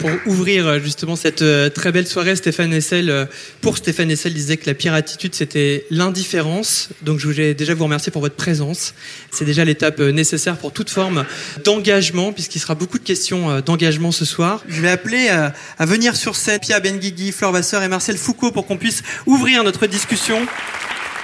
Pour 0.00 0.10
ouvrir 0.26 0.66
euh, 0.66 0.78
justement 0.78 1.16
cette 1.16 1.42
euh, 1.42 1.68
très 1.68 1.92
belle 1.92 2.06
soirée, 2.06 2.36
Stéphane 2.36 2.72
Hessel, 2.72 3.28
pour 3.60 3.76
Stéphane 3.76 4.10
Hessel, 4.10 4.34
disait 4.34 4.56
que 4.56 4.66
la 4.66 4.74
pire 4.74 4.94
attitude, 4.94 5.34
c'était 5.34 5.86
l'indifférence. 5.90 6.90
Donc 7.02 7.18
je 7.18 7.26
voulais 7.26 7.54
déjà 7.54 7.74
vous 7.74 7.84
remercier 7.84 8.12
pour 8.12 8.22
votre 8.22 8.36
présence. 8.36 8.94
C'est 9.30 9.44
déjà 9.44 9.64
l'étape 9.64 10.00
nécessaire 10.00 10.56
pour 10.56 10.72
toute 10.72 10.90
forme 10.90 11.24
d'engagement, 11.64 12.32
puisqu'il 12.32 12.60
sera 12.60 12.74
beaucoup 12.74 12.98
de 12.98 13.04
questions 13.04 13.60
d'engagement 13.60 14.12
ce 14.12 14.24
soir. 14.24 14.62
Je 14.68 14.80
vais 14.80 14.90
appeler 14.90 15.28
à 15.28 15.86
venir 15.86 16.16
sur 16.16 16.36
scène 16.36 16.60
Pia 16.60 16.80
Benguigui, 16.80 17.32
Fleur 17.32 17.52
Vasseur 17.52 17.82
et 17.82 17.88
Marcel 17.88 18.16
Foucault 18.16 18.52
pour 18.52 18.66
qu'on 18.66 18.76
puisse 18.76 19.02
ouvrir 19.26 19.64
notre 19.64 19.86
discussion. 19.86 20.46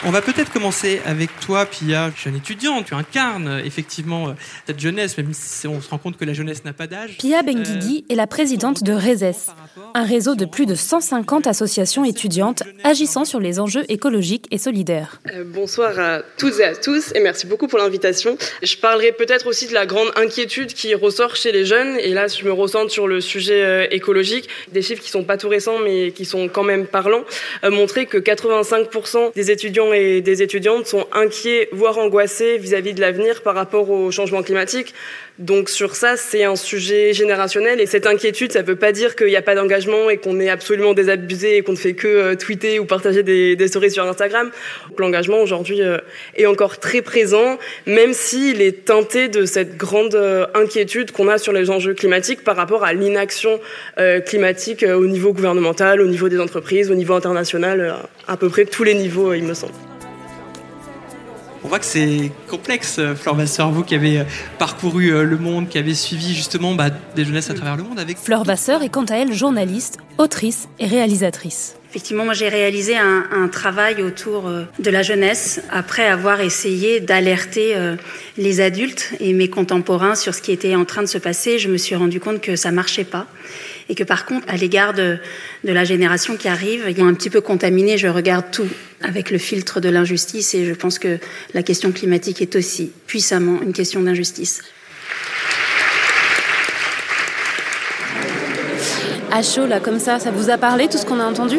On 0.03 0.11
va 0.11 0.23
peut-être 0.23 0.51
commencer 0.51 1.03
avec 1.05 1.29
toi, 1.41 1.67
Pia, 1.67 2.11
jeune 2.17 2.35
étudiante. 2.35 2.87
Tu 2.87 2.95
incarnes 2.95 3.49
euh, 3.49 3.63
effectivement 3.63 4.29
euh, 4.29 4.33
cette 4.67 4.81
jeunesse, 4.81 5.19
même 5.19 5.35
si 5.35 5.69
on 5.69 5.83
se 5.83 5.91
rend 5.91 5.99
compte 5.99 6.17
que 6.17 6.25
la 6.25 6.33
jeunesse 6.33 6.65
n'a 6.65 6.73
pas 6.73 6.87
d'âge. 6.87 7.19
Pia 7.19 7.43
Benguigui 7.43 8.07
est 8.09 8.15
la 8.15 8.27
présidente 8.27 8.83
de 8.83 8.95
RESES, 8.95 9.51
un 9.93 10.05
réseau 10.05 10.37
de 10.37 10.47
plus 10.47 10.65
de 10.65 10.75
150 10.75 11.47
associations 11.47 12.03
étudiantes 12.07 12.63
agissant 12.83 13.27
sur 13.27 13.41
les 13.41 13.61
enjeux 13.61 13.85
écologiques 13.91 14.47
et 14.51 14.57
solidaires. 14.57 15.21
Euh, 15.35 15.45
bonsoir 15.45 15.99
à 15.99 16.23
toutes 16.39 16.61
et 16.61 16.65
à 16.65 16.75
tous 16.75 17.13
et 17.15 17.21
merci 17.21 17.47
beaucoup 17.47 17.69
pour 17.69 17.79
l'invitation. 17.79 18.39
Je 18.63 18.77
parlerai 18.79 19.13
peut-être 19.13 19.49
aussi 19.49 19.67
de 19.69 19.75
la 19.75 19.85
grande 19.85 20.09
inquiétude 20.17 20.73
qui 20.73 20.95
ressort 20.95 21.37
chez 21.37 21.53
les 21.53 21.67
jeunes 21.67 21.99
et 21.99 22.15
là 22.15 22.27
je 22.27 22.43
me 22.47 22.53
ressens 22.53 22.89
sur 22.89 23.07
le 23.07 23.21
sujet 23.21 23.95
écologique. 23.95 24.49
Des 24.73 24.81
chiffres 24.81 25.03
qui 25.03 25.11
sont 25.11 25.25
pas 25.25 25.37
tout 25.37 25.51
récents 25.51 25.79
mais 25.79 26.13
qui 26.13 26.25
sont 26.25 26.49
quand 26.49 26.65
même 26.65 26.87
parlants. 26.87 27.25
montrer 27.65 28.07
que 28.07 28.17
85% 28.17 29.35
des 29.35 29.51
étudiants 29.51 29.90
et 29.93 30.21
des 30.21 30.43
étudiantes 30.43 30.87
sont 30.87 31.07
inquiets, 31.13 31.69
voire 31.73 31.99
angoissés 31.99 32.59
vis-à-vis 32.59 32.95
de 32.95 33.01
l'avenir 33.01 33.43
par 33.43 33.55
rapport 33.55 33.91
au 33.91 34.11
changement 34.11 34.43
climatique. 34.43 34.95
Donc 35.41 35.71
sur 35.71 35.97
ça, 35.97 36.19
c'est 36.19 36.45
un 36.45 36.55
sujet 36.55 37.15
générationnel 37.15 37.81
et 37.81 37.87
cette 37.87 38.07
inquiétude, 38.07 38.53
ça 38.53 38.61
ne 38.61 38.67
veut 38.67 38.77
pas 38.77 38.93
dire 38.93 39.17
qu'il 39.17 39.29
n'y 39.29 39.37
a 39.37 39.43
pas 39.43 39.55
d'engagement 39.55 40.11
et 40.11 40.19
qu'on 40.19 40.39
est 40.39 40.51
absolument 40.51 40.93
désabusé 40.93 41.57
et 41.57 41.63
qu'on 41.63 41.73
ne 41.73 41.79
fait 41.79 41.95
que 41.95 42.07
euh, 42.07 42.35
tweeter 42.35 42.79
ou 42.79 42.85
partager 42.85 43.23
des, 43.23 43.57
des 43.57 43.69
stories 43.69 43.91
sur 43.91 44.05
Instagram. 44.05 44.51
L'engagement 44.99 45.41
aujourd'hui 45.41 45.81
euh, 45.81 45.97
est 46.37 46.45
encore 46.45 46.79
très 46.79 47.01
présent, 47.01 47.59
même 47.87 48.13
s'il 48.13 48.61
est 48.61 48.85
teinté 48.85 49.29
de 49.29 49.47
cette 49.47 49.79
grande 49.79 50.15
euh, 50.15 50.47
inquiétude 50.53 51.11
qu'on 51.11 51.29
a 51.29 51.39
sur 51.39 51.55
les 51.55 51.71
enjeux 51.71 51.95
climatiques 51.95 52.45
par 52.45 52.57
rapport 52.57 52.85
à 52.85 52.93
l'inaction 52.93 53.61
climatique 54.27 54.85
au 54.85 55.07
niveau 55.07 55.33
gouvernemental, 55.33 56.01
au 56.01 56.07
niveau 56.07 56.29
des 56.29 56.39
entreprises, 56.39 56.91
au 56.91 56.95
niveau 56.95 57.15
international, 57.15 57.97
à 58.29 58.37
peu 58.37 58.49
près 58.49 58.65
tous 58.65 58.85
les 58.85 58.95
niveaux, 58.95 59.33
il 59.33 59.45
me 59.45 59.55
semble. 59.55 59.73
On 61.63 61.69
voit 61.69 61.79
que 61.79 61.85
c'est 61.85 62.33
complexe, 62.49 62.97
euh, 62.99 63.15
Fleur 63.15 63.35
Vasseur, 63.35 63.71
vous 63.71 63.85
qui 63.85 63.95
avez 63.95 64.21
euh, 64.21 64.25
parcouru 64.59 65.13
euh, 65.13 65.25
le 65.25 65.37
monde, 65.37 65.69
qui 65.69 65.77
avez 65.77 65.95
suivi 65.95 66.35
justement 66.35 66.75
bah, 66.75 66.89
des 67.15 67.25
jeunesses 67.27 67.51
à 67.51 67.55
travers 67.55 67.77
le 67.77 67.83
monde 67.83 67.99
avec. 67.99 68.17
Fleur 68.17 68.45
Vasseur 68.45 68.83
est 68.83 68.89
quant 68.89 69.05
à 69.05 69.17
elle 69.17 69.35
journaliste, 69.35 69.99
autrice 70.17 70.69
et 70.79 70.87
réalisatrice. 70.87 71.77
Effectivement, 71.91 72.25
moi 72.25 72.33
j'ai 72.33 72.49
réalisé 72.49 72.97
un, 72.97 73.49
travail 73.49 74.01
autour 74.01 74.49
de 74.79 74.91
la 74.91 75.03
jeunesse 75.03 75.61
après 75.73 76.07
avoir 76.07 76.41
essayé 76.41 77.01
d'alerter 77.01 77.75
les 78.39 78.61
adultes 78.61 79.13
et 79.19 79.33
mes 79.33 79.51
contemporains 79.51 80.15
sur 80.15 80.33
ce 80.33 80.41
qui 80.41 80.53
était 80.53 80.77
en 80.77 80.85
train 80.85 81.03
de 81.03 81.09
se 81.09 81.19
passer. 81.19 81.59
Je 81.59 81.69
me 81.69 81.79
suis 81.79 81.97
rendu 81.97 82.21
compte 82.21 82.41
que 82.41 82.55
ça 82.55 82.71
marchait 82.71 83.03
pas 83.03 83.27
et 83.91 83.97
que 83.97 84.05
par 84.05 84.25
contre, 84.25 84.47
à 84.49 84.57
l'égard 84.57 84.95
de, 84.95 85.19
la 85.65 85.85
génération 85.85 86.37
qui 86.37 86.47
arrive, 86.47 86.87
ils 86.89 87.03
ont 87.03 87.09
un 87.09 87.15
petit 87.15 87.29
peu 87.29 87.41
contaminé. 87.41 87.99
Je 87.99 88.07
regarde 88.07 88.47
tout 88.53 88.69
avec 89.03 89.33
le 89.33 89.39
filtre 89.39 89.81
de 89.81 89.89
l'injustice 89.89 90.55
et 90.55 90.65
je 90.65 90.73
pense 90.75 91.01
que 91.01 91.19
la 91.55 91.65
question 91.65 91.91
climatique 91.91 92.41
est 92.41 92.55
aussi 92.55 92.93
puissamment 93.09 93.61
une 93.61 93.73
question 93.73 94.01
d'injustice. 94.01 94.63
À 99.33 99.43
chaud, 99.43 99.67
là, 99.67 99.81
comme 99.81 99.99
ça, 99.99 100.21
ça 100.21 100.31
vous 100.31 100.51
a 100.51 100.57
parlé 100.57 100.87
tout 100.87 100.99
ce 100.99 101.05
qu'on 101.05 101.19
a 101.19 101.25
entendu? 101.25 101.59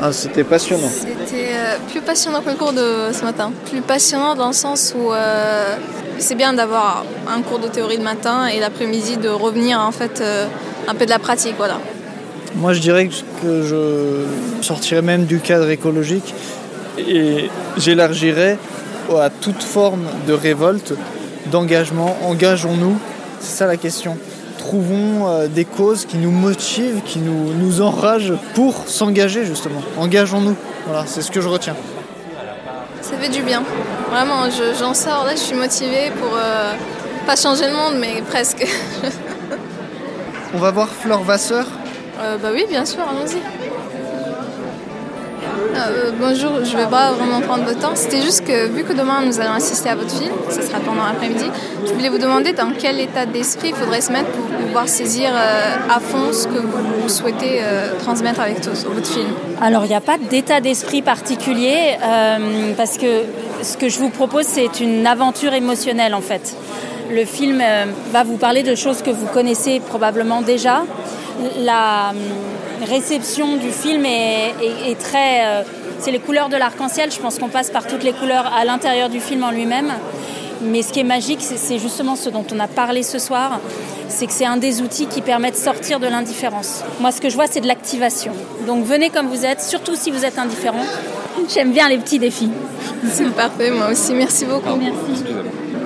Ah, 0.00 0.12
c'était 0.12 0.44
passionnant. 0.44 0.88
C'était 0.88 1.50
euh, 1.52 1.76
plus 1.90 2.00
passionnant 2.00 2.40
que 2.40 2.50
le 2.50 2.56
cours 2.56 2.72
de 2.72 3.12
ce 3.12 3.22
matin. 3.22 3.52
Plus 3.70 3.80
passionnant 3.82 4.34
dans 4.34 4.48
le 4.48 4.54
sens 4.54 4.94
où 4.96 5.12
euh, 5.12 5.76
c'est 6.18 6.34
bien 6.34 6.52
d'avoir 6.52 7.04
un 7.28 7.42
cours 7.42 7.58
de 7.58 7.68
théorie 7.68 7.96
le 7.96 8.02
matin 8.02 8.46
et 8.46 8.60
l'après-midi 8.60 9.16
de 9.18 9.28
revenir 9.28 9.80
en 9.80 9.92
fait 9.92 10.20
euh, 10.20 10.46
un 10.86 10.94
peu 10.94 11.04
de 11.04 11.10
la 11.10 11.18
pratique. 11.18 11.54
Voilà. 11.56 11.78
Moi, 12.54 12.72
je 12.72 12.80
dirais 12.80 13.08
que 13.42 13.62
je 13.62 14.62
sortirais 14.62 15.02
même 15.02 15.24
du 15.24 15.40
cadre 15.40 15.68
écologique 15.68 16.34
et 16.98 17.50
j'élargirais 17.76 18.58
à 19.14 19.30
toute 19.30 19.62
forme 19.62 20.06
de 20.26 20.32
révolte, 20.32 20.94
d'engagement. 21.50 22.16
Engageons-nous, 22.24 22.96
c'est 23.40 23.56
ça 23.56 23.66
la 23.66 23.76
question. 23.76 24.16
Trouvons 24.58 25.28
euh, 25.28 25.46
des 25.46 25.64
causes 25.64 26.06
qui 26.06 26.16
nous 26.16 26.30
motivent, 26.30 27.02
qui 27.04 27.20
nous, 27.20 27.52
nous 27.54 27.82
enragent 27.82 28.32
pour 28.54 28.88
s'engager 28.88 29.44
justement. 29.44 29.82
Engageons-nous. 29.98 30.56
Voilà, 30.86 31.04
c'est 31.06 31.22
ce 31.22 31.30
que 31.30 31.40
je 31.40 31.48
retiens. 31.48 31.76
Ça 33.02 33.16
fait 33.18 33.28
du 33.28 33.42
bien. 33.42 33.62
Vraiment, 34.10 34.48
j'en 34.78 34.94
sors 34.94 35.24
là, 35.24 35.32
je 35.32 35.40
suis 35.40 35.54
motivée 35.54 36.10
pour 36.18 36.30
euh, 36.34 36.72
pas 37.26 37.36
changer 37.36 37.66
le 37.68 37.74
monde, 37.74 37.94
mais 38.00 38.22
presque. 38.28 38.66
On 40.56 40.58
va 40.58 40.70
voir 40.70 40.88
Fleur 40.88 41.22
Vasseur 41.22 41.66
euh, 42.18 42.38
Bah 42.38 42.48
oui, 42.50 42.64
bien 42.66 42.86
sûr, 42.86 43.00
allons-y. 43.02 43.36
Euh, 45.76 46.10
bonjour, 46.18 46.64
je 46.64 46.72
ne 46.72 46.82
vais 46.82 46.88
pas 46.88 47.12
vraiment 47.12 47.42
prendre 47.42 47.64
votre 47.64 47.78
temps. 47.78 47.94
C'était 47.94 48.22
juste 48.22 48.46
que 48.46 48.66
vu 48.68 48.82
que 48.82 48.94
demain 48.94 49.20
nous 49.20 49.38
allons 49.38 49.52
assister 49.52 49.90
à 49.90 49.96
votre 49.96 50.18
film, 50.18 50.32
ce 50.48 50.62
sera 50.62 50.80
pendant 50.80 51.04
l'après-midi, 51.04 51.44
je 51.86 51.92
voulais 51.92 52.08
vous 52.08 52.16
demander 52.16 52.54
dans 52.54 52.70
quel 52.70 53.00
état 53.00 53.26
d'esprit 53.26 53.68
il 53.68 53.74
faudrait 53.74 54.00
se 54.00 54.10
mettre 54.10 54.30
pour 54.30 54.46
pouvoir 54.46 54.88
saisir 54.88 55.28
euh, 55.34 55.76
à 55.94 56.00
fond 56.00 56.32
ce 56.32 56.46
que 56.46 56.58
vous 56.58 57.08
souhaitez 57.10 57.60
transmettre 57.98 58.40
avec 58.40 58.64
votre 58.64 59.06
film. 59.06 59.28
Alors 59.60 59.84
il 59.84 59.88
n'y 59.88 59.94
a 59.94 60.00
pas 60.00 60.16
d'état 60.16 60.62
d'esprit 60.62 61.02
particulier 61.02 61.98
parce 62.78 62.96
que 62.96 63.24
ce 63.60 63.76
que 63.76 63.90
je 63.90 63.98
vous 63.98 64.08
propose 64.08 64.46
c'est 64.46 64.80
une 64.80 65.06
aventure 65.06 65.52
émotionnelle 65.52 66.14
en 66.14 66.22
fait. 66.22 66.56
Le 67.10 67.24
film 67.24 67.60
euh, 67.62 67.84
va 68.10 68.24
vous 68.24 68.36
parler 68.36 68.62
de 68.62 68.74
choses 68.74 69.02
que 69.02 69.10
vous 69.10 69.26
connaissez 69.26 69.80
probablement 69.80 70.42
déjà. 70.42 70.84
La 71.60 72.10
hum, 72.10 72.86
réception 72.88 73.56
du 73.56 73.70
film 73.70 74.04
est, 74.04 74.98
très... 74.98 75.46
Euh, 75.46 75.62
c'est 75.98 76.10
les 76.10 76.18
couleurs 76.18 76.48
de 76.48 76.56
l'arc-en-ciel. 76.56 77.10
Je 77.10 77.18
pense 77.18 77.38
qu'on 77.38 77.48
passe 77.48 77.70
par 77.70 77.86
toutes 77.86 78.02
les 78.02 78.12
couleurs 78.12 78.52
à 78.52 78.64
l'intérieur 78.64 79.08
du 79.08 79.20
film 79.20 79.44
en 79.44 79.50
lui-même. 79.50 79.92
Mais 80.62 80.82
ce 80.82 80.92
qui 80.92 81.00
est 81.00 81.04
magique, 81.04 81.40
c'est 81.40 81.78
justement 81.78 82.16
ce 82.16 82.30
dont 82.30 82.44
on 82.52 82.58
a 82.58 82.66
parlé 82.66 83.02
ce 83.02 83.18
soir, 83.18 83.60
c'est 84.08 84.26
que 84.26 84.32
c'est 84.32 84.46
un 84.46 84.56
des 84.56 84.80
outils 84.80 85.06
qui 85.06 85.20
permet 85.20 85.50
de 85.50 85.56
sortir 85.56 86.00
de 86.00 86.06
l'indifférence. 86.06 86.82
Moi, 87.00 87.12
ce 87.12 87.20
que 87.20 87.28
je 87.28 87.34
vois, 87.34 87.46
c'est 87.46 87.60
de 87.60 87.66
l'activation. 87.66 88.32
Donc 88.66 88.84
venez 88.84 89.10
comme 89.10 89.26
vous 89.28 89.44
êtes, 89.44 89.60
surtout 89.60 89.94
si 89.94 90.10
vous 90.10 90.24
êtes 90.24 90.38
indifférent. 90.38 90.84
J'aime 91.52 91.72
bien 91.72 91.88
les 91.88 91.98
petits 91.98 92.18
défis. 92.18 92.50
C'est 93.10 93.30
parfait, 93.34 93.70
moi 93.70 93.88
aussi. 93.90 94.14
Merci 94.14 94.46
beaucoup. 94.46 94.76
Merci. 94.76 95.24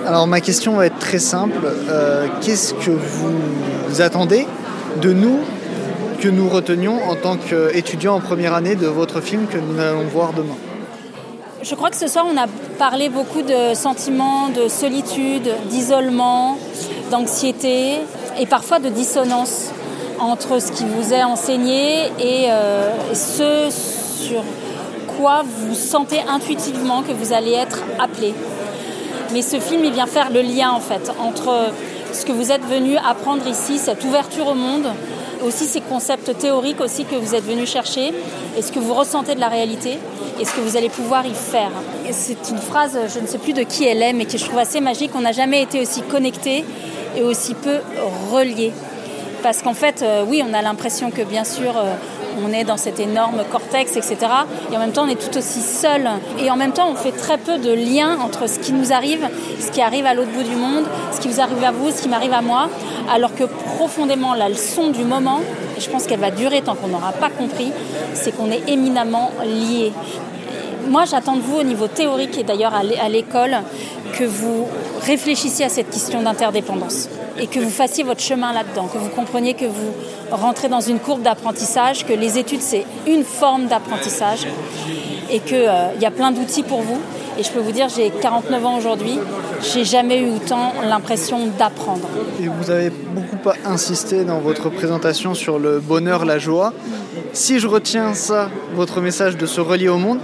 Alors 0.07 0.27
ma 0.27 0.41
question 0.41 0.75
va 0.77 0.87
être 0.87 0.99
très 0.99 1.19
simple. 1.19 1.61
Euh, 1.65 2.27
qu'est-ce 2.41 2.75
que 2.75 2.91
vous 2.91 4.01
attendez 4.01 4.47
de 5.01 5.13
nous 5.13 5.39
que 6.21 6.29
nous 6.29 6.49
retenions 6.49 7.03
en 7.09 7.17
tant 7.17 7.37
qu'étudiants 7.37 8.15
en 8.15 8.21
première 8.21 8.55
année 8.55 8.75
de 8.75 8.87
votre 8.87 9.21
film 9.21 9.47
que 9.47 9.59
nous 9.59 9.79
allons 9.79 10.05
voir 10.05 10.33
demain? 10.33 10.57
Je 11.63 11.75
crois 11.75 11.91
que 11.91 11.97
ce 11.97 12.09
soir 12.09 12.25
on 12.33 12.37
a 12.39 12.47
parlé 12.79 13.11
beaucoup 13.11 13.43
de 13.43 13.75
sentiments 13.75 14.49
de 14.49 14.69
solitude, 14.69 15.49
d'isolement, 15.69 16.57
d'anxiété 17.11 17.97
et 18.39 18.47
parfois 18.47 18.79
de 18.79 18.89
dissonance 18.89 19.71
entre 20.19 20.61
ce 20.61 20.73
qui 20.73 20.85
vous 20.85 21.13
est 21.13 21.25
enseigné 21.25 22.07
et 22.19 22.51
euh, 22.51 22.91
ce 23.15 23.69
sur 23.71 24.43
quoi 25.17 25.43
vous 25.45 25.75
sentez 25.75 26.21
intuitivement 26.29 27.03
que 27.03 27.13
vous 27.13 27.33
allez 27.33 27.53
être 27.53 27.83
appelé. 27.99 28.35
Mais 29.33 29.43
ce 29.43 29.61
film, 29.61 29.85
il 29.85 29.93
vient 29.93 30.07
faire 30.07 30.31
le 30.31 30.43
lien 30.43 30.71
en 30.71 30.81
fait 30.81 31.11
entre 31.21 31.73
ce 32.13 32.25
que 32.25 32.33
vous 32.33 32.51
êtes 32.51 32.65
venu 32.65 32.97
apprendre 32.97 33.47
ici, 33.47 33.79
cette 33.79 34.05
ouverture 34.05 34.49
au 34.49 34.55
monde, 34.55 34.87
aussi 35.47 35.67
ces 35.67 35.81
concepts 35.81 36.37
théoriques 36.39 36.81
aussi 36.81 37.05
que 37.05 37.15
vous 37.15 37.35
êtes 37.35 37.45
venu 37.45 37.67
chercher, 37.67 38.13
et 38.59 38.63
ce 38.63 38.73
que 38.73 38.79
vous 38.79 38.95
ressentez 38.95 39.35
de 39.35 39.41
la 39.41 39.49
réalité, 39.49 39.99
et 40.41 40.45
ce 40.45 40.53
que 40.53 40.61
vous 40.61 40.77
allez 40.77 40.89
pouvoir 40.89 41.27
y 41.27 41.35
faire. 41.35 41.71
C'est 42.11 42.51
une 42.51 42.59
phrase, 42.59 42.99
je 43.15 43.21
ne 43.21 43.27
sais 43.27 43.39
plus 43.39 43.53
de 43.53 43.63
qui 43.63 43.85
elle 43.87 44.03
est, 44.03 44.13
mais 44.13 44.25
que 44.25 44.37
je 44.39 44.45
trouve 44.45 44.59
assez 44.59 44.81
magique. 44.81 45.13
On 45.15 45.21
n'a 45.21 45.33
jamais 45.33 45.63
été 45.63 45.81
aussi 45.81 46.03
connecté 46.03 46.65
et 47.17 47.23
aussi 47.23 47.55
peu 47.55 47.79
relié. 48.33 48.73
Parce 49.43 49.63
qu'en 49.63 49.75
fait, 49.75 50.03
euh, 50.03 50.25
oui, 50.27 50.43
on 50.47 50.53
a 50.53 50.63
l'impression 50.63 51.11
que 51.11 51.23
bien 51.23 51.45
sûr, 51.45 51.77
euh, 51.77 51.95
on 52.45 52.53
est 52.53 52.65
dans 52.65 52.77
cet 52.77 53.01
énorme 53.01 53.43
cortex, 53.51 53.97
etc. 53.97 54.17
Et 54.73 54.77
en 54.77 54.81
même 54.81 54.93
temps, 54.93 55.05
on 55.05 55.09
est 55.09 55.21
tout 55.21 55.37
aussi 55.37 55.61
seul. 55.61 56.09
Et 56.39 56.51
en 56.51 56.57
même 56.57 56.73
temps, 56.73 56.89
on 56.91 56.95
fait 56.95 57.13
très 57.13 57.39
peu 57.39 57.59
de 57.59 57.73
liens 57.73 58.19
entre 58.21 58.49
ce 58.49 58.59
qui 58.59 58.73
nous 58.73 58.93
arrive, 58.93 59.27
ce 59.59 59.71
qui 59.71 59.83
arrive 59.83 60.07
à 60.07 60.15
l'autre 60.15 60.31
bout 60.31 60.43
du 60.43 60.57
monde, 60.57 60.85
ce 61.13 61.21
qui 61.21 61.29
vous 61.29 61.41
arrive 61.41 61.63
à 61.65 61.71
vous, 61.71 61.91
ce 61.91 62.03
qui 62.03 62.09
m'arrive 62.09 62.33
à 62.33 62.43
moi. 62.43 62.69
Alors 63.13 63.35
que 63.35 63.45
profondément, 63.77 64.35
la 64.35 64.49
leçon 64.49 64.91
du 64.91 65.05
moment, 65.05 65.41
et 65.77 65.81
je 65.81 65.91
pense 65.91 66.07
qu'elle 66.07 66.21
va 66.21 66.31
durer 66.31 66.63
tant 66.63 66.75
qu'on 66.75 66.89
n'aura 66.89 67.13
pas 67.13 67.31
compris, 67.31 67.73
c'est 68.15 68.37
qu'on 68.37 68.51
est 68.51 68.69
éminemment 68.69 69.31
liés. 69.45 69.93
Moi, 70.89 71.05
j'attends 71.05 71.37
de 71.37 71.43
vous 71.43 71.59
au 71.59 71.63
niveau 71.63 71.87
théorique 71.87 72.37
et 72.39 72.43
d'ailleurs 72.43 72.75
à 72.75 73.09
l'école 73.09 73.57
que 74.13 74.25
vous 74.25 74.67
réfléchissiez 75.01 75.65
à 75.65 75.69
cette 75.69 75.91
question 75.91 76.23
d'interdépendance 76.23 77.09
et 77.39 77.47
que 77.47 77.59
vous 77.59 77.71
fassiez 77.71 78.05
votre 78.05 78.21
chemin 78.21 78.53
là-dedans, 78.53 78.87
que 78.87 78.99
vous 78.99 79.09
compreniez 79.09 79.55
que 79.55 79.65
vous 79.65 79.93
rentrez 80.31 80.69
dans 80.69 80.81
une 80.81 80.99
courbe 80.99 81.23
d'apprentissage, 81.23 82.07
que 82.07 82.13
les 82.13 82.39
études 82.39 82.61
c'est 82.61 82.85
une 83.07 83.25
forme 83.25 83.67
d'apprentissage 83.67 84.47
et 85.31 85.41
qu'il 85.41 85.57
euh, 85.57 85.93
y 86.01 86.07
a 86.07 86.11
plein 86.11 86.33
d'outils 86.33 86.63
pour 86.63 86.83
vous. 86.83 86.99
Et 87.39 87.43
je 87.43 87.51
peux 87.51 87.61
vous 87.61 87.73
dire, 87.73 87.89
j'ai 87.89 88.11
49 88.11 88.67
ans 88.67 88.77
aujourd'hui, 88.77 89.19
j'ai 89.73 89.85
jamais 89.85 90.21
eu 90.21 90.31
autant 90.31 90.75
l'impression 90.87 91.47
d'apprendre. 91.59 92.07
Et 92.43 92.49
vous 92.49 92.71
avez 92.71 92.91
beaucoup 92.91 93.39
insisté 93.65 94.25
dans 94.25 94.41
votre 94.41 94.69
présentation 94.69 95.33
sur 95.35 95.59
le 95.59 95.81
bonheur, 95.81 96.27
la 96.27 96.39
joie. 96.39 96.75
Si 97.33 97.59
je 97.59 97.67
retiens 97.67 98.13
ça, 98.15 98.51
votre 98.75 99.01
message 99.01 99.37
de 99.37 99.47
se 99.47 99.61
relier 99.61 99.89
au 99.89 99.97
monde, 99.97 100.19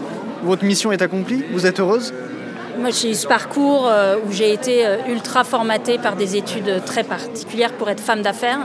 votre 0.44 0.64
mission 0.64 0.92
est 0.92 1.00
accomplie 1.00 1.42
Vous 1.52 1.64
êtes 1.64 1.80
heureuse? 1.80 2.12
J'ai 2.90 3.10
eu 3.10 3.14
ce 3.14 3.26
parcours 3.26 3.86
euh, 3.88 4.16
où 4.26 4.32
j'ai 4.32 4.52
été 4.52 4.86
euh, 4.86 4.96
ultra 5.08 5.44
formatée 5.44 5.98
par 5.98 6.16
des 6.16 6.36
études 6.36 6.82
très 6.84 7.04
particulières 7.04 7.72
pour 7.72 7.88
être 7.88 8.00
femme 8.00 8.22
d'affaires. 8.22 8.60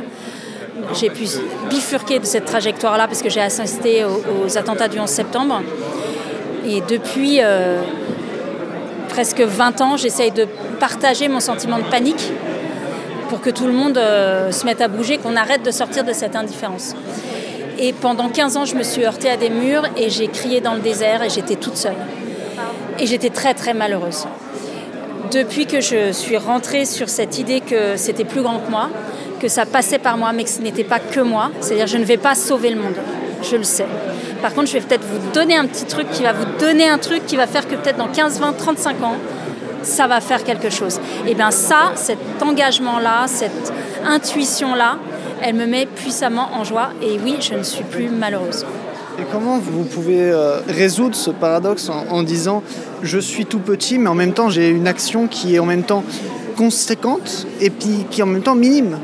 J'ai 0.93 1.09
pu 1.09 1.25
bifurquer 1.69 2.19
de 2.19 2.25
cette 2.25 2.45
trajectoire-là 2.45 3.07
parce 3.07 3.21
que 3.21 3.29
j'ai 3.29 3.41
assisté 3.41 4.03
aux, 4.03 4.57
attentats 4.57 4.87
du 4.87 4.99
11 4.99 5.09
septembre. 5.09 5.61
Et 6.65 6.81
depuis 6.81 7.39
euh, 7.41 7.81
presque 9.09 9.41
20 9.41 9.81
ans, 9.81 9.97
j'essaye 9.97 10.31
de 10.31 10.47
partager 10.79 11.27
mon 11.27 11.39
sentiment 11.39 11.77
de 11.77 11.83
panique 11.83 12.31
pour 13.29 13.41
que 13.41 13.49
tout 13.49 13.67
le 13.67 13.73
monde 13.73 13.95
se 13.95 14.65
mette 14.65 14.81
à 14.81 14.87
bouger, 14.87 15.17
qu'on 15.17 15.35
arrête 15.35 15.63
de 15.63 15.71
sortir 15.71 16.03
de 16.03 16.13
cette 16.13 16.35
indifférence. 16.35 16.95
Et 17.79 17.93
pendant 17.93 18.29
15 18.29 18.57
ans, 18.57 18.65
je 18.65 18.75
me 18.75 18.83
suis 18.83 19.05
heurtée 19.05 19.29
à 19.29 19.37
des 19.37 19.49
murs 19.49 19.85
et 19.95 20.09
j'ai 20.09 20.27
crié 20.27 20.61
dans 20.61 20.73
le 20.73 20.81
désert 20.81 21.23
et 21.23 21.29
j'étais 21.29 21.55
toute 21.55 21.77
seule. 21.77 21.95
Et 22.99 23.05
j'étais 23.07 23.29
très 23.29 23.53
très 23.53 23.73
malheureuse. 23.73 24.27
Depuis 25.31 25.65
que 25.65 25.79
je 25.81 26.11
suis 26.11 26.37
rentrée 26.37 26.85
sur 26.85 27.09
cette 27.09 27.39
idée 27.39 27.61
que 27.61 27.95
c'était 27.95 28.25
plus 28.25 28.41
grand 28.41 28.59
que 28.59 28.69
moi, 28.69 28.89
que 29.39 29.47
ça 29.47 29.65
passait 29.65 29.97
par 29.97 30.17
moi, 30.17 30.33
mais 30.33 30.43
que 30.43 30.49
ce 30.49 30.61
n'était 30.61 30.83
pas 30.83 30.99
que 30.99 31.19
moi, 31.19 31.51
c'est-à-dire 31.61 31.87
je 31.87 31.97
ne 31.97 32.03
vais 32.03 32.17
pas 32.17 32.35
sauver 32.35 32.69
le 32.69 32.75
monde, 32.75 32.95
je 33.49 33.55
le 33.55 33.63
sais. 33.63 33.85
Par 34.41 34.53
contre, 34.53 34.67
je 34.67 34.73
vais 34.73 34.81
peut-être 34.81 35.05
vous 35.05 35.31
donner 35.31 35.55
un 35.55 35.65
petit 35.65 35.85
truc 35.85 36.09
qui 36.11 36.23
va 36.23 36.33
vous 36.33 36.45
donner 36.59 36.89
un 36.89 36.97
truc 36.97 37.25
qui 37.25 37.37
va 37.37 37.47
faire 37.47 37.67
que 37.67 37.75
peut-être 37.75 37.97
dans 37.97 38.07
15, 38.07 38.39
20, 38.39 38.53
35 38.53 39.03
ans, 39.03 39.15
ça 39.83 40.07
va 40.07 40.19
faire 40.19 40.43
quelque 40.43 40.69
chose. 40.69 40.99
Et 41.27 41.33
bien 41.33 41.51
ça, 41.51 41.93
cet 41.95 42.19
engagement-là, 42.41 43.25
cette 43.27 43.73
intuition-là, 44.05 44.97
elle 45.41 45.55
me 45.55 45.65
met 45.65 45.85
puissamment 45.85 46.49
en 46.53 46.63
joie. 46.63 46.89
Et 47.01 47.19
oui, 47.23 47.37
je 47.39 47.53
ne 47.53 47.63
suis 47.63 47.83
plus 47.83 48.09
malheureuse. 48.09 48.65
Et 49.21 49.25
comment 49.31 49.59
vous 49.59 49.83
pouvez 49.83 50.31
euh, 50.31 50.61
résoudre 50.67 51.15
ce 51.15 51.29
paradoxe 51.29 51.89
en, 51.89 52.23
disant 52.23 52.63
je 53.03 53.19
suis 53.19 53.45
tout 53.45 53.59
petit, 53.59 53.99
mais 53.99 54.09
en 54.09 54.15
même 54.15 54.33
temps 54.33 54.49
j'ai 54.49 54.69
une 54.69 54.87
action 54.87 55.27
qui 55.27 55.53
est 55.53 55.59
en 55.59 55.65
même 55.65 55.83
temps 55.83 56.03
conséquente 56.57 57.45
et 57.59 57.69
puis 57.69 58.07
qui 58.09 58.21
est 58.21 58.23
en 58.23 58.27
même 58.27 58.41
temps 58.41 58.55
minime? 58.55 58.97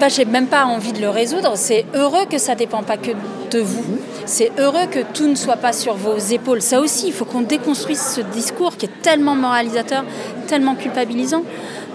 Bah, 0.00 0.08
j'ai 0.08 0.24
même 0.24 0.48
pas 0.48 0.64
envie 0.64 0.92
de 0.92 1.00
le 1.00 1.10
résoudre. 1.10 1.52
C'est 1.54 1.86
heureux 1.94 2.26
que 2.28 2.38
ça 2.38 2.54
ne 2.54 2.58
dépend 2.58 2.82
pas 2.82 2.96
que 2.96 3.12
de 3.52 3.60
vous. 3.60 3.84
C'est 4.26 4.50
heureux 4.58 4.86
que 4.90 5.00
tout 5.14 5.28
ne 5.28 5.36
soit 5.36 5.56
pas 5.56 5.72
sur 5.72 5.94
vos 5.94 6.18
épaules. 6.18 6.60
Ça 6.60 6.80
aussi, 6.80 7.06
il 7.06 7.12
faut 7.12 7.24
qu'on 7.24 7.42
déconstruise 7.42 8.00
ce 8.00 8.20
discours 8.20 8.76
qui 8.76 8.86
est 8.86 9.02
tellement 9.02 9.36
moralisateur, 9.36 10.02
tellement 10.48 10.74
culpabilisant. 10.74 11.44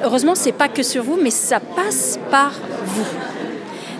Heureusement, 0.05 0.35
c'est 0.35 0.53
pas 0.53 0.69
que 0.69 0.83
sur 0.83 1.03
vous, 1.03 1.19
mais 1.21 1.31
ça 1.31 1.59
passe 1.59 2.17
par 2.31 2.53
vous 2.85 3.28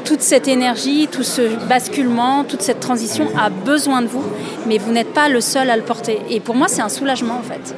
toute 0.09 0.21
cette 0.21 0.47
énergie, 0.47 1.07
tout 1.07 1.21
ce 1.21 1.43
basculement, 1.67 2.43
toute 2.43 2.63
cette 2.63 2.79
transition 2.79 3.27
a 3.37 3.51
besoin 3.51 4.01
de 4.01 4.07
vous, 4.07 4.23
mais 4.65 4.79
vous 4.79 4.91
n'êtes 4.91 5.13
pas 5.13 5.29
le 5.29 5.39
seul 5.39 5.69
à 5.69 5.77
le 5.77 5.83
porter. 5.83 6.19
Et 6.31 6.39
pour 6.39 6.55
moi, 6.55 6.67
c'est 6.67 6.81
un 6.81 6.89
soulagement 6.89 7.35
en 7.35 7.43
fait. 7.43 7.75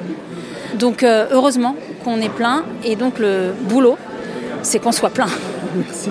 Donc 0.79 1.03
euh, 1.03 1.27
heureusement 1.29 1.75
qu'on 2.05 2.21
est 2.21 2.29
plein, 2.29 2.63
et 2.85 2.95
donc 2.95 3.19
le 3.19 3.51
boulot, 3.63 3.97
c'est 4.61 4.79
qu'on 4.79 4.93
soit 4.93 5.09
plein. 5.09 5.27
Merci. 5.75 6.09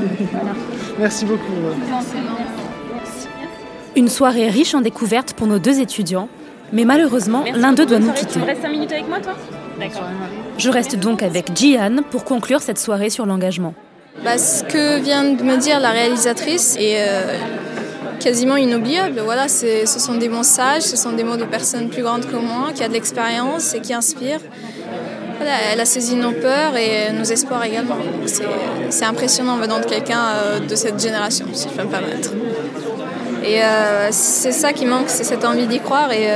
Merci 0.99 1.25
beaucoup. 1.25 1.41
Une 3.97 4.09
soirée 4.11 4.51
riche 4.51 4.75
en 4.75 4.83
découvertes 4.83 5.33
pour 5.33 5.47
nos 5.47 5.59
deux 5.59 5.81
étudiants, 5.81 6.29
mais 6.75 6.85
malheureusement, 6.85 7.45
l'un 7.55 7.73
d'eux 7.73 7.87
doit 7.87 7.99
nous 7.99 8.13
quitter. 8.13 8.41
Tu 8.41 8.47
restes 8.47 8.61
5 8.61 8.69
minutes 8.69 8.93
avec 8.93 9.09
moi, 9.09 9.21
toi? 9.21 9.33
D'accord. 9.79 10.05
Je 10.59 10.69
reste 10.69 10.97
donc 10.97 11.23
avec 11.23 11.57
Jian 11.57 12.03
pour 12.11 12.25
conclure 12.25 12.61
cette 12.61 12.79
soirée 12.79 13.09
sur 13.09 13.25
l'engagement. 13.25 13.73
Bah, 14.19 14.37
ce 14.37 14.65
que 14.65 14.99
vient 14.99 15.25
de 15.25 15.43
me 15.43 15.57
dire 15.57 15.81
la 15.81 15.93
réalisatrice 15.93 16.77
est 16.79 16.97
euh, 16.99 17.39
quasiment 18.19 18.57
inoubliable. 18.57 19.23
Voilà, 19.25 19.49
ce 19.49 19.87
sont 19.87 20.15
des 20.15 20.29
messages, 20.29 20.83
ce 20.83 20.97
sont 20.97 21.13
des 21.13 21.25
mots 21.25 21.37
de 21.37 21.45
personnes 21.45 21.89
plus 21.89 22.03
grandes 22.03 22.27
que 22.27 22.37
moi, 22.37 22.71
qui 22.75 22.83
a 22.83 22.89
de 22.89 22.93
l'expérience 22.93 23.75
et 23.75 23.81
qui 23.81 23.95
inspirent. 23.95 24.43
elle 25.41 25.81
a 25.81 25.85
saisi 25.87 26.17
nos 26.17 26.33
peurs 26.33 26.77
et 26.77 27.13
nos 27.13 27.25
espoirs 27.25 27.65
également. 27.65 27.97
C'est 28.91 29.07
impressionnant 29.07 29.57
venant 29.57 29.81
de 29.81 29.87
quelqu'un 29.87 30.21
euh, 30.21 30.59
de 30.59 30.75
cette 30.75 31.01
génération, 31.01 31.47
si 31.55 31.69
je 31.69 31.75
peux 31.75 31.85
me 31.85 31.91
permettre. 31.91 32.33
Et 33.43 33.63
euh, 33.63 34.09
c'est 34.11 34.53
ça 34.53 34.75
qui 34.75 34.85
manque, 34.85 35.09
c'est 35.09 35.25
cette 35.25 35.47
envie 35.47 35.67
d'y 35.67 35.81
croire. 35.81 36.13
Et 36.13 36.29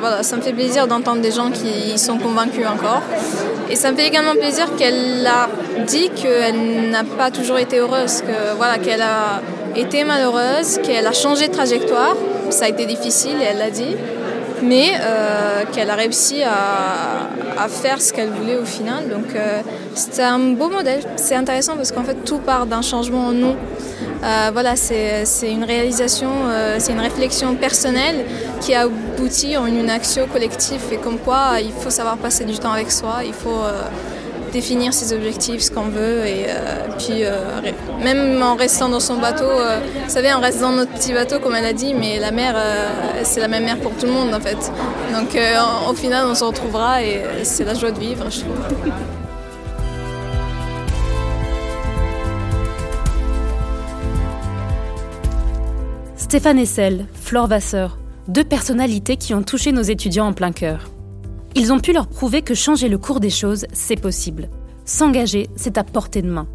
voilà, 0.00 0.22
ça 0.22 0.36
me 0.36 0.42
fait 0.42 0.52
plaisir 0.52 0.86
d'entendre 0.88 1.22
des 1.22 1.30
gens 1.32 1.50
qui 1.50 1.96
sont 1.98 2.18
convaincus 2.18 2.66
encore. 2.66 3.02
Et 3.70 3.76
ça 3.76 3.92
me 3.92 3.96
fait 3.96 4.06
également 4.06 4.34
plaisir 4.34 4.76
qu'elle 4.76 5.26
a 5.26 5.48
dit 5.86 6.10
qu'elle 6.10 6.90
n'a 6.90 7.04
pas 7.04 7.30
toujours 7.30 7.58
été 7.58 7.78
heureuse, 7.78 8.22
que 8.22 8.56
voilà, 8.56 8.78
qu'elle 8.78 9.02
a 9.02 9.40
été 9.74 10.04
malheureuse, 10.04 10.78
qu'elle 10.82 11.06
a 11.06 11.12
changé 11.12 11.48
de 11.48 11.52
trajectoire. 11.52 12.16
Ça 12.50 12.66
a 12.66 12.68
été 12.68 12.86
difficile, 12.86 13.36
elle 13.42 13.58
l'a 13.58 13.70
dit, 13.70 13.96
mais 14.62 14.90
euh, 15.00 15.64
qu'elle 15.72 15.90
a 15.90 15.94
réussi 15.94 16.42
à, 16.42 17.68
faire 17.68 18.00
ce 18.00 18.12
qu'elle 18.12 18.28
voulait 18.28 18.56
au 18.56 18.64
final. 18.64 19.08
Donc 19.08 19.34
euh, 19.34 19.60
c'est 19.94 20.22
un 20.22 20.38
beau 20.38 20.68
modèle. 20.68 21.00
C'est 21.16 21.34
intéressant 21.34 21.74
parce 21.74 21.90
qu'en 21.90 22.04
fait 22.04 22.24
tout 22.24 22.38
part 22.38 22.66
d'un 22.66 22.82
changement 22.82 23.26
en 23.26 23.32
nous. 23.32 23.56
Euh, 24.22 24.50
voilà, 24.52 24.76
c'est 24.76 25.24
une 25.42 25.64
réalisation, 25.64 26.30
euh, 26.48 26.76
c'est 26.78 26.92
une 26.92 27.00
réflexion 27.00 27.54
personnelle 27.54 28.24
qui 28.60 28.74
a 28.74 28.82
abouti 28.82 29.56
en 29.56 29.66
une 29.66 29.90
action 29.90 30.26
collective 30.26 30.80
et 30.90 30.96
comme 30.96 31.18
quoi 31.18 31.60
il 31.62 31.72
faut 31.72 31.90
savoir 31.90 32.16
passer 32.16 32.44
du 32.44 32.58
temps 32.58 32.72
avec 32.72 32.90
soi, 32.90 33.18
il 33.24 33.34
faut 33.34 33.50
euh, 33.50 33.82
définir 34.56 34.94
ses 34.94 35.12
objectifs, 35.12 35.60
ce 35.60 35.70
qu'on 35.70 35.88
veut 35.88 36.24
et 36.26 36.46
puis 36.98 37.22
même 38.02 38.42
en 38.42 38.54
restant 38.56 38.88
dans 38.88 39.00
son 39.00 39.16
bateau, 39.16 39.44
vous 39.44 40.10
savez, 40.10 40.32
on 40.34 40.40
reste 40.40 40.60
dans 40.60 40.72
notre 40.72 40.92
petit 40.92 41.12
bateau 41.12 41.40
comme 41.40 41.54
elle 41.54 41.66
a 41.66 41.74
dit, 41.74 41.92
mais 41.92 42.18
la 42.18 42.30
mer, 42.30 42.54
c'est 43.22 43.40
la 43.40 43.48
même 43.48 43.64
mer 43.64 43.78
pour 43.78 43.92
tout 43.92 44.06
le 44.06 44.12
monde 44.12 44.32
en 44.32 44.40
fait. 44.40 44.72
Donc 45.12 45.36
au 45.90 45.94
final, 45.94 46.24
on 46.26 46.34
se 46.34 46.42
retrouvera 46.42 47.02
et 47.02 47.22
c'est 47.42 47.64
la 47.64 47.74
joie 47.74 47.90
de 47.90 48.00
vivre, 48.00 48.24
je 48.30 48.40
trouve. 48.40 48.56
Stéphane 56.16 56.58
Essel, 56.58 57.04
Flore 57.12 57.46
Vasseur, 57.46 57.98
deux 58.26 58.44
personnalités 58.44 59.16
qui 59.18 59.34
ont 59.34 59.42
touché 59.42 59.70
nos 59.70 59.82
étudiants 59.82 60.28
en 60.28 60.32
plein 60.32 60.52
cœur. 60.52 60.95
Ils 61.58 61.72
ont 61.72 61.80
pu 61.80 61.94
leur 61.94 62.06
prouver 62.06 62.42
que 62.42 62.52
changer 62.52 62.86
le 62.86 62.98
cours 62.98 63.18
des 63.18 63.30
choses, 63.30 63.64
c'est 63.72 63.98
possible. 63.98 64.50
S'engager, 64.84 65.48
c'est 65.56 65.78
à 65.78 65.84
portée 65.84 66.20
de 66.20 66.30
main. 66.30 66.46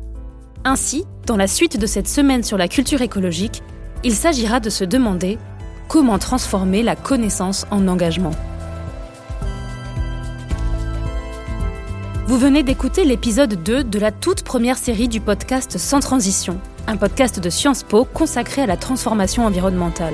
Ainsi, 0.64 1.06
dans 1.26 1.38
la 1.38 1.48
suite 1.48 1.80
de 1.80 1.88
cette 1.88 2.08
semaine 2.08 2.44
sur 2.44 2.56
la 2.56 2.68
culture 2.68 3.02
écologique, 3.02 3.64
il 4.04 4.14
s'agira 4.14 4.60
de 4.60 4.70
se 4.70 4.84
demander 4.84 5.40
comment 5.88 6.20
transformer 6.20 6.84
la 6.84 6.96
connaissance 6.96 7.66
en 7.72 7.88
engagement. 7.88 8.30
Vous 12.28 12.38
venez 12.38 12.62
d'écouter 12.62 13.04
l'épisode 13.04 13.56
2 13.64 13.84
de 13.84 14.00
la 14.00 14.12
toute 14.12 14.44
première 14.44 14.78
série 14.78 15.08
du 15.08 15.20
podcast 15.20 15.80
Sans 15.80 16.00
Transition, 16.00 16.60
un 16.86 16.98
podcast 16.98 17.40
de 17.40 17.50
Sciences 17.50 17.82
Po 17.82 18.06
consacré 18.06 18.62
à 18.62 18.68
la 18.68 18.78
transformation 18.78 19.48
environnementale. 19.48 20.14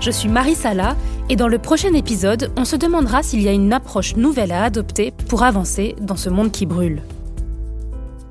Je 0.00 0.10
suis 0.10 0.30
Marie 0.30 0.54
Sala 0.54 0.96
et 1.28 1.36
dans 1.36 1.48
le 1.48 1.58
prochain 1.58 1.94
épisode, 1.94 2.52
on 2.56 2.64
se 2.64 2.76
demandera 2.76 3.22
s'il 3.22 3.42
y 3.42 3.48
a 3.48 3.52
une 3.52 3.72
approche 3.72 4.16
nouvelle 4.16 4.52
à 4.52 4.64
adopter 4.64 5.12
pour 5.28 5.42
avancer 5.42 5.96
dans 6.00 6.16
ce 6.16 6.28
monde 6.28 6.52
qui 6.52 6.66
brûle. 6.66 7.02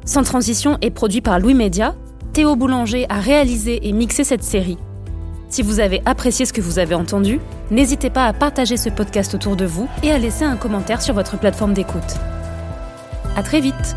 Sans 0.05 0.23
transition 0.23 0.77
est 0.81 0.91
produit 0.91 1.21
par 1.21 1.39
Louis 1.39 1.53
Média. 1.53 1.95
Théo 2.33 2.55
Boulanger 2.55 3.05
a 3.09 3.19
réalisé 3.19 3.87
et 3.87 3.93
mixé 3.93 4.23
cette 4.23 4.43
série. 4.43 4.77
Si 5.49 5.61
vous 5.61 5.79
avez 5.79 6.01
apprécié 6.05 6.45
ce 6.45 6.53
que 6.53 6.61
vous 6.61 6.79
avez 6.79 6.95
entendu, 6.95 7.39
n'hésitez 7.69 8.09
pas 8.09 8.25
à 8.25 8.33
partager 8.33 8.75
ce 8.75 8.89
podcast 8.89 9.33
autour 9.35 9.55
de 9.55 9.65
vous 9.65 9.87
et 10.01 10.11
à 10.11 10.17
laisser 10.17 10.43
un 10.45 10.55
commentaire 10.55 11.01
sur 11.01 11.13
votre 11.13 11.37
plateforme 11.37 11.73
d'écoute. 11.73 12.17
À 13.35 13.43
très 13.43 13.61
vite! 13.61 13.95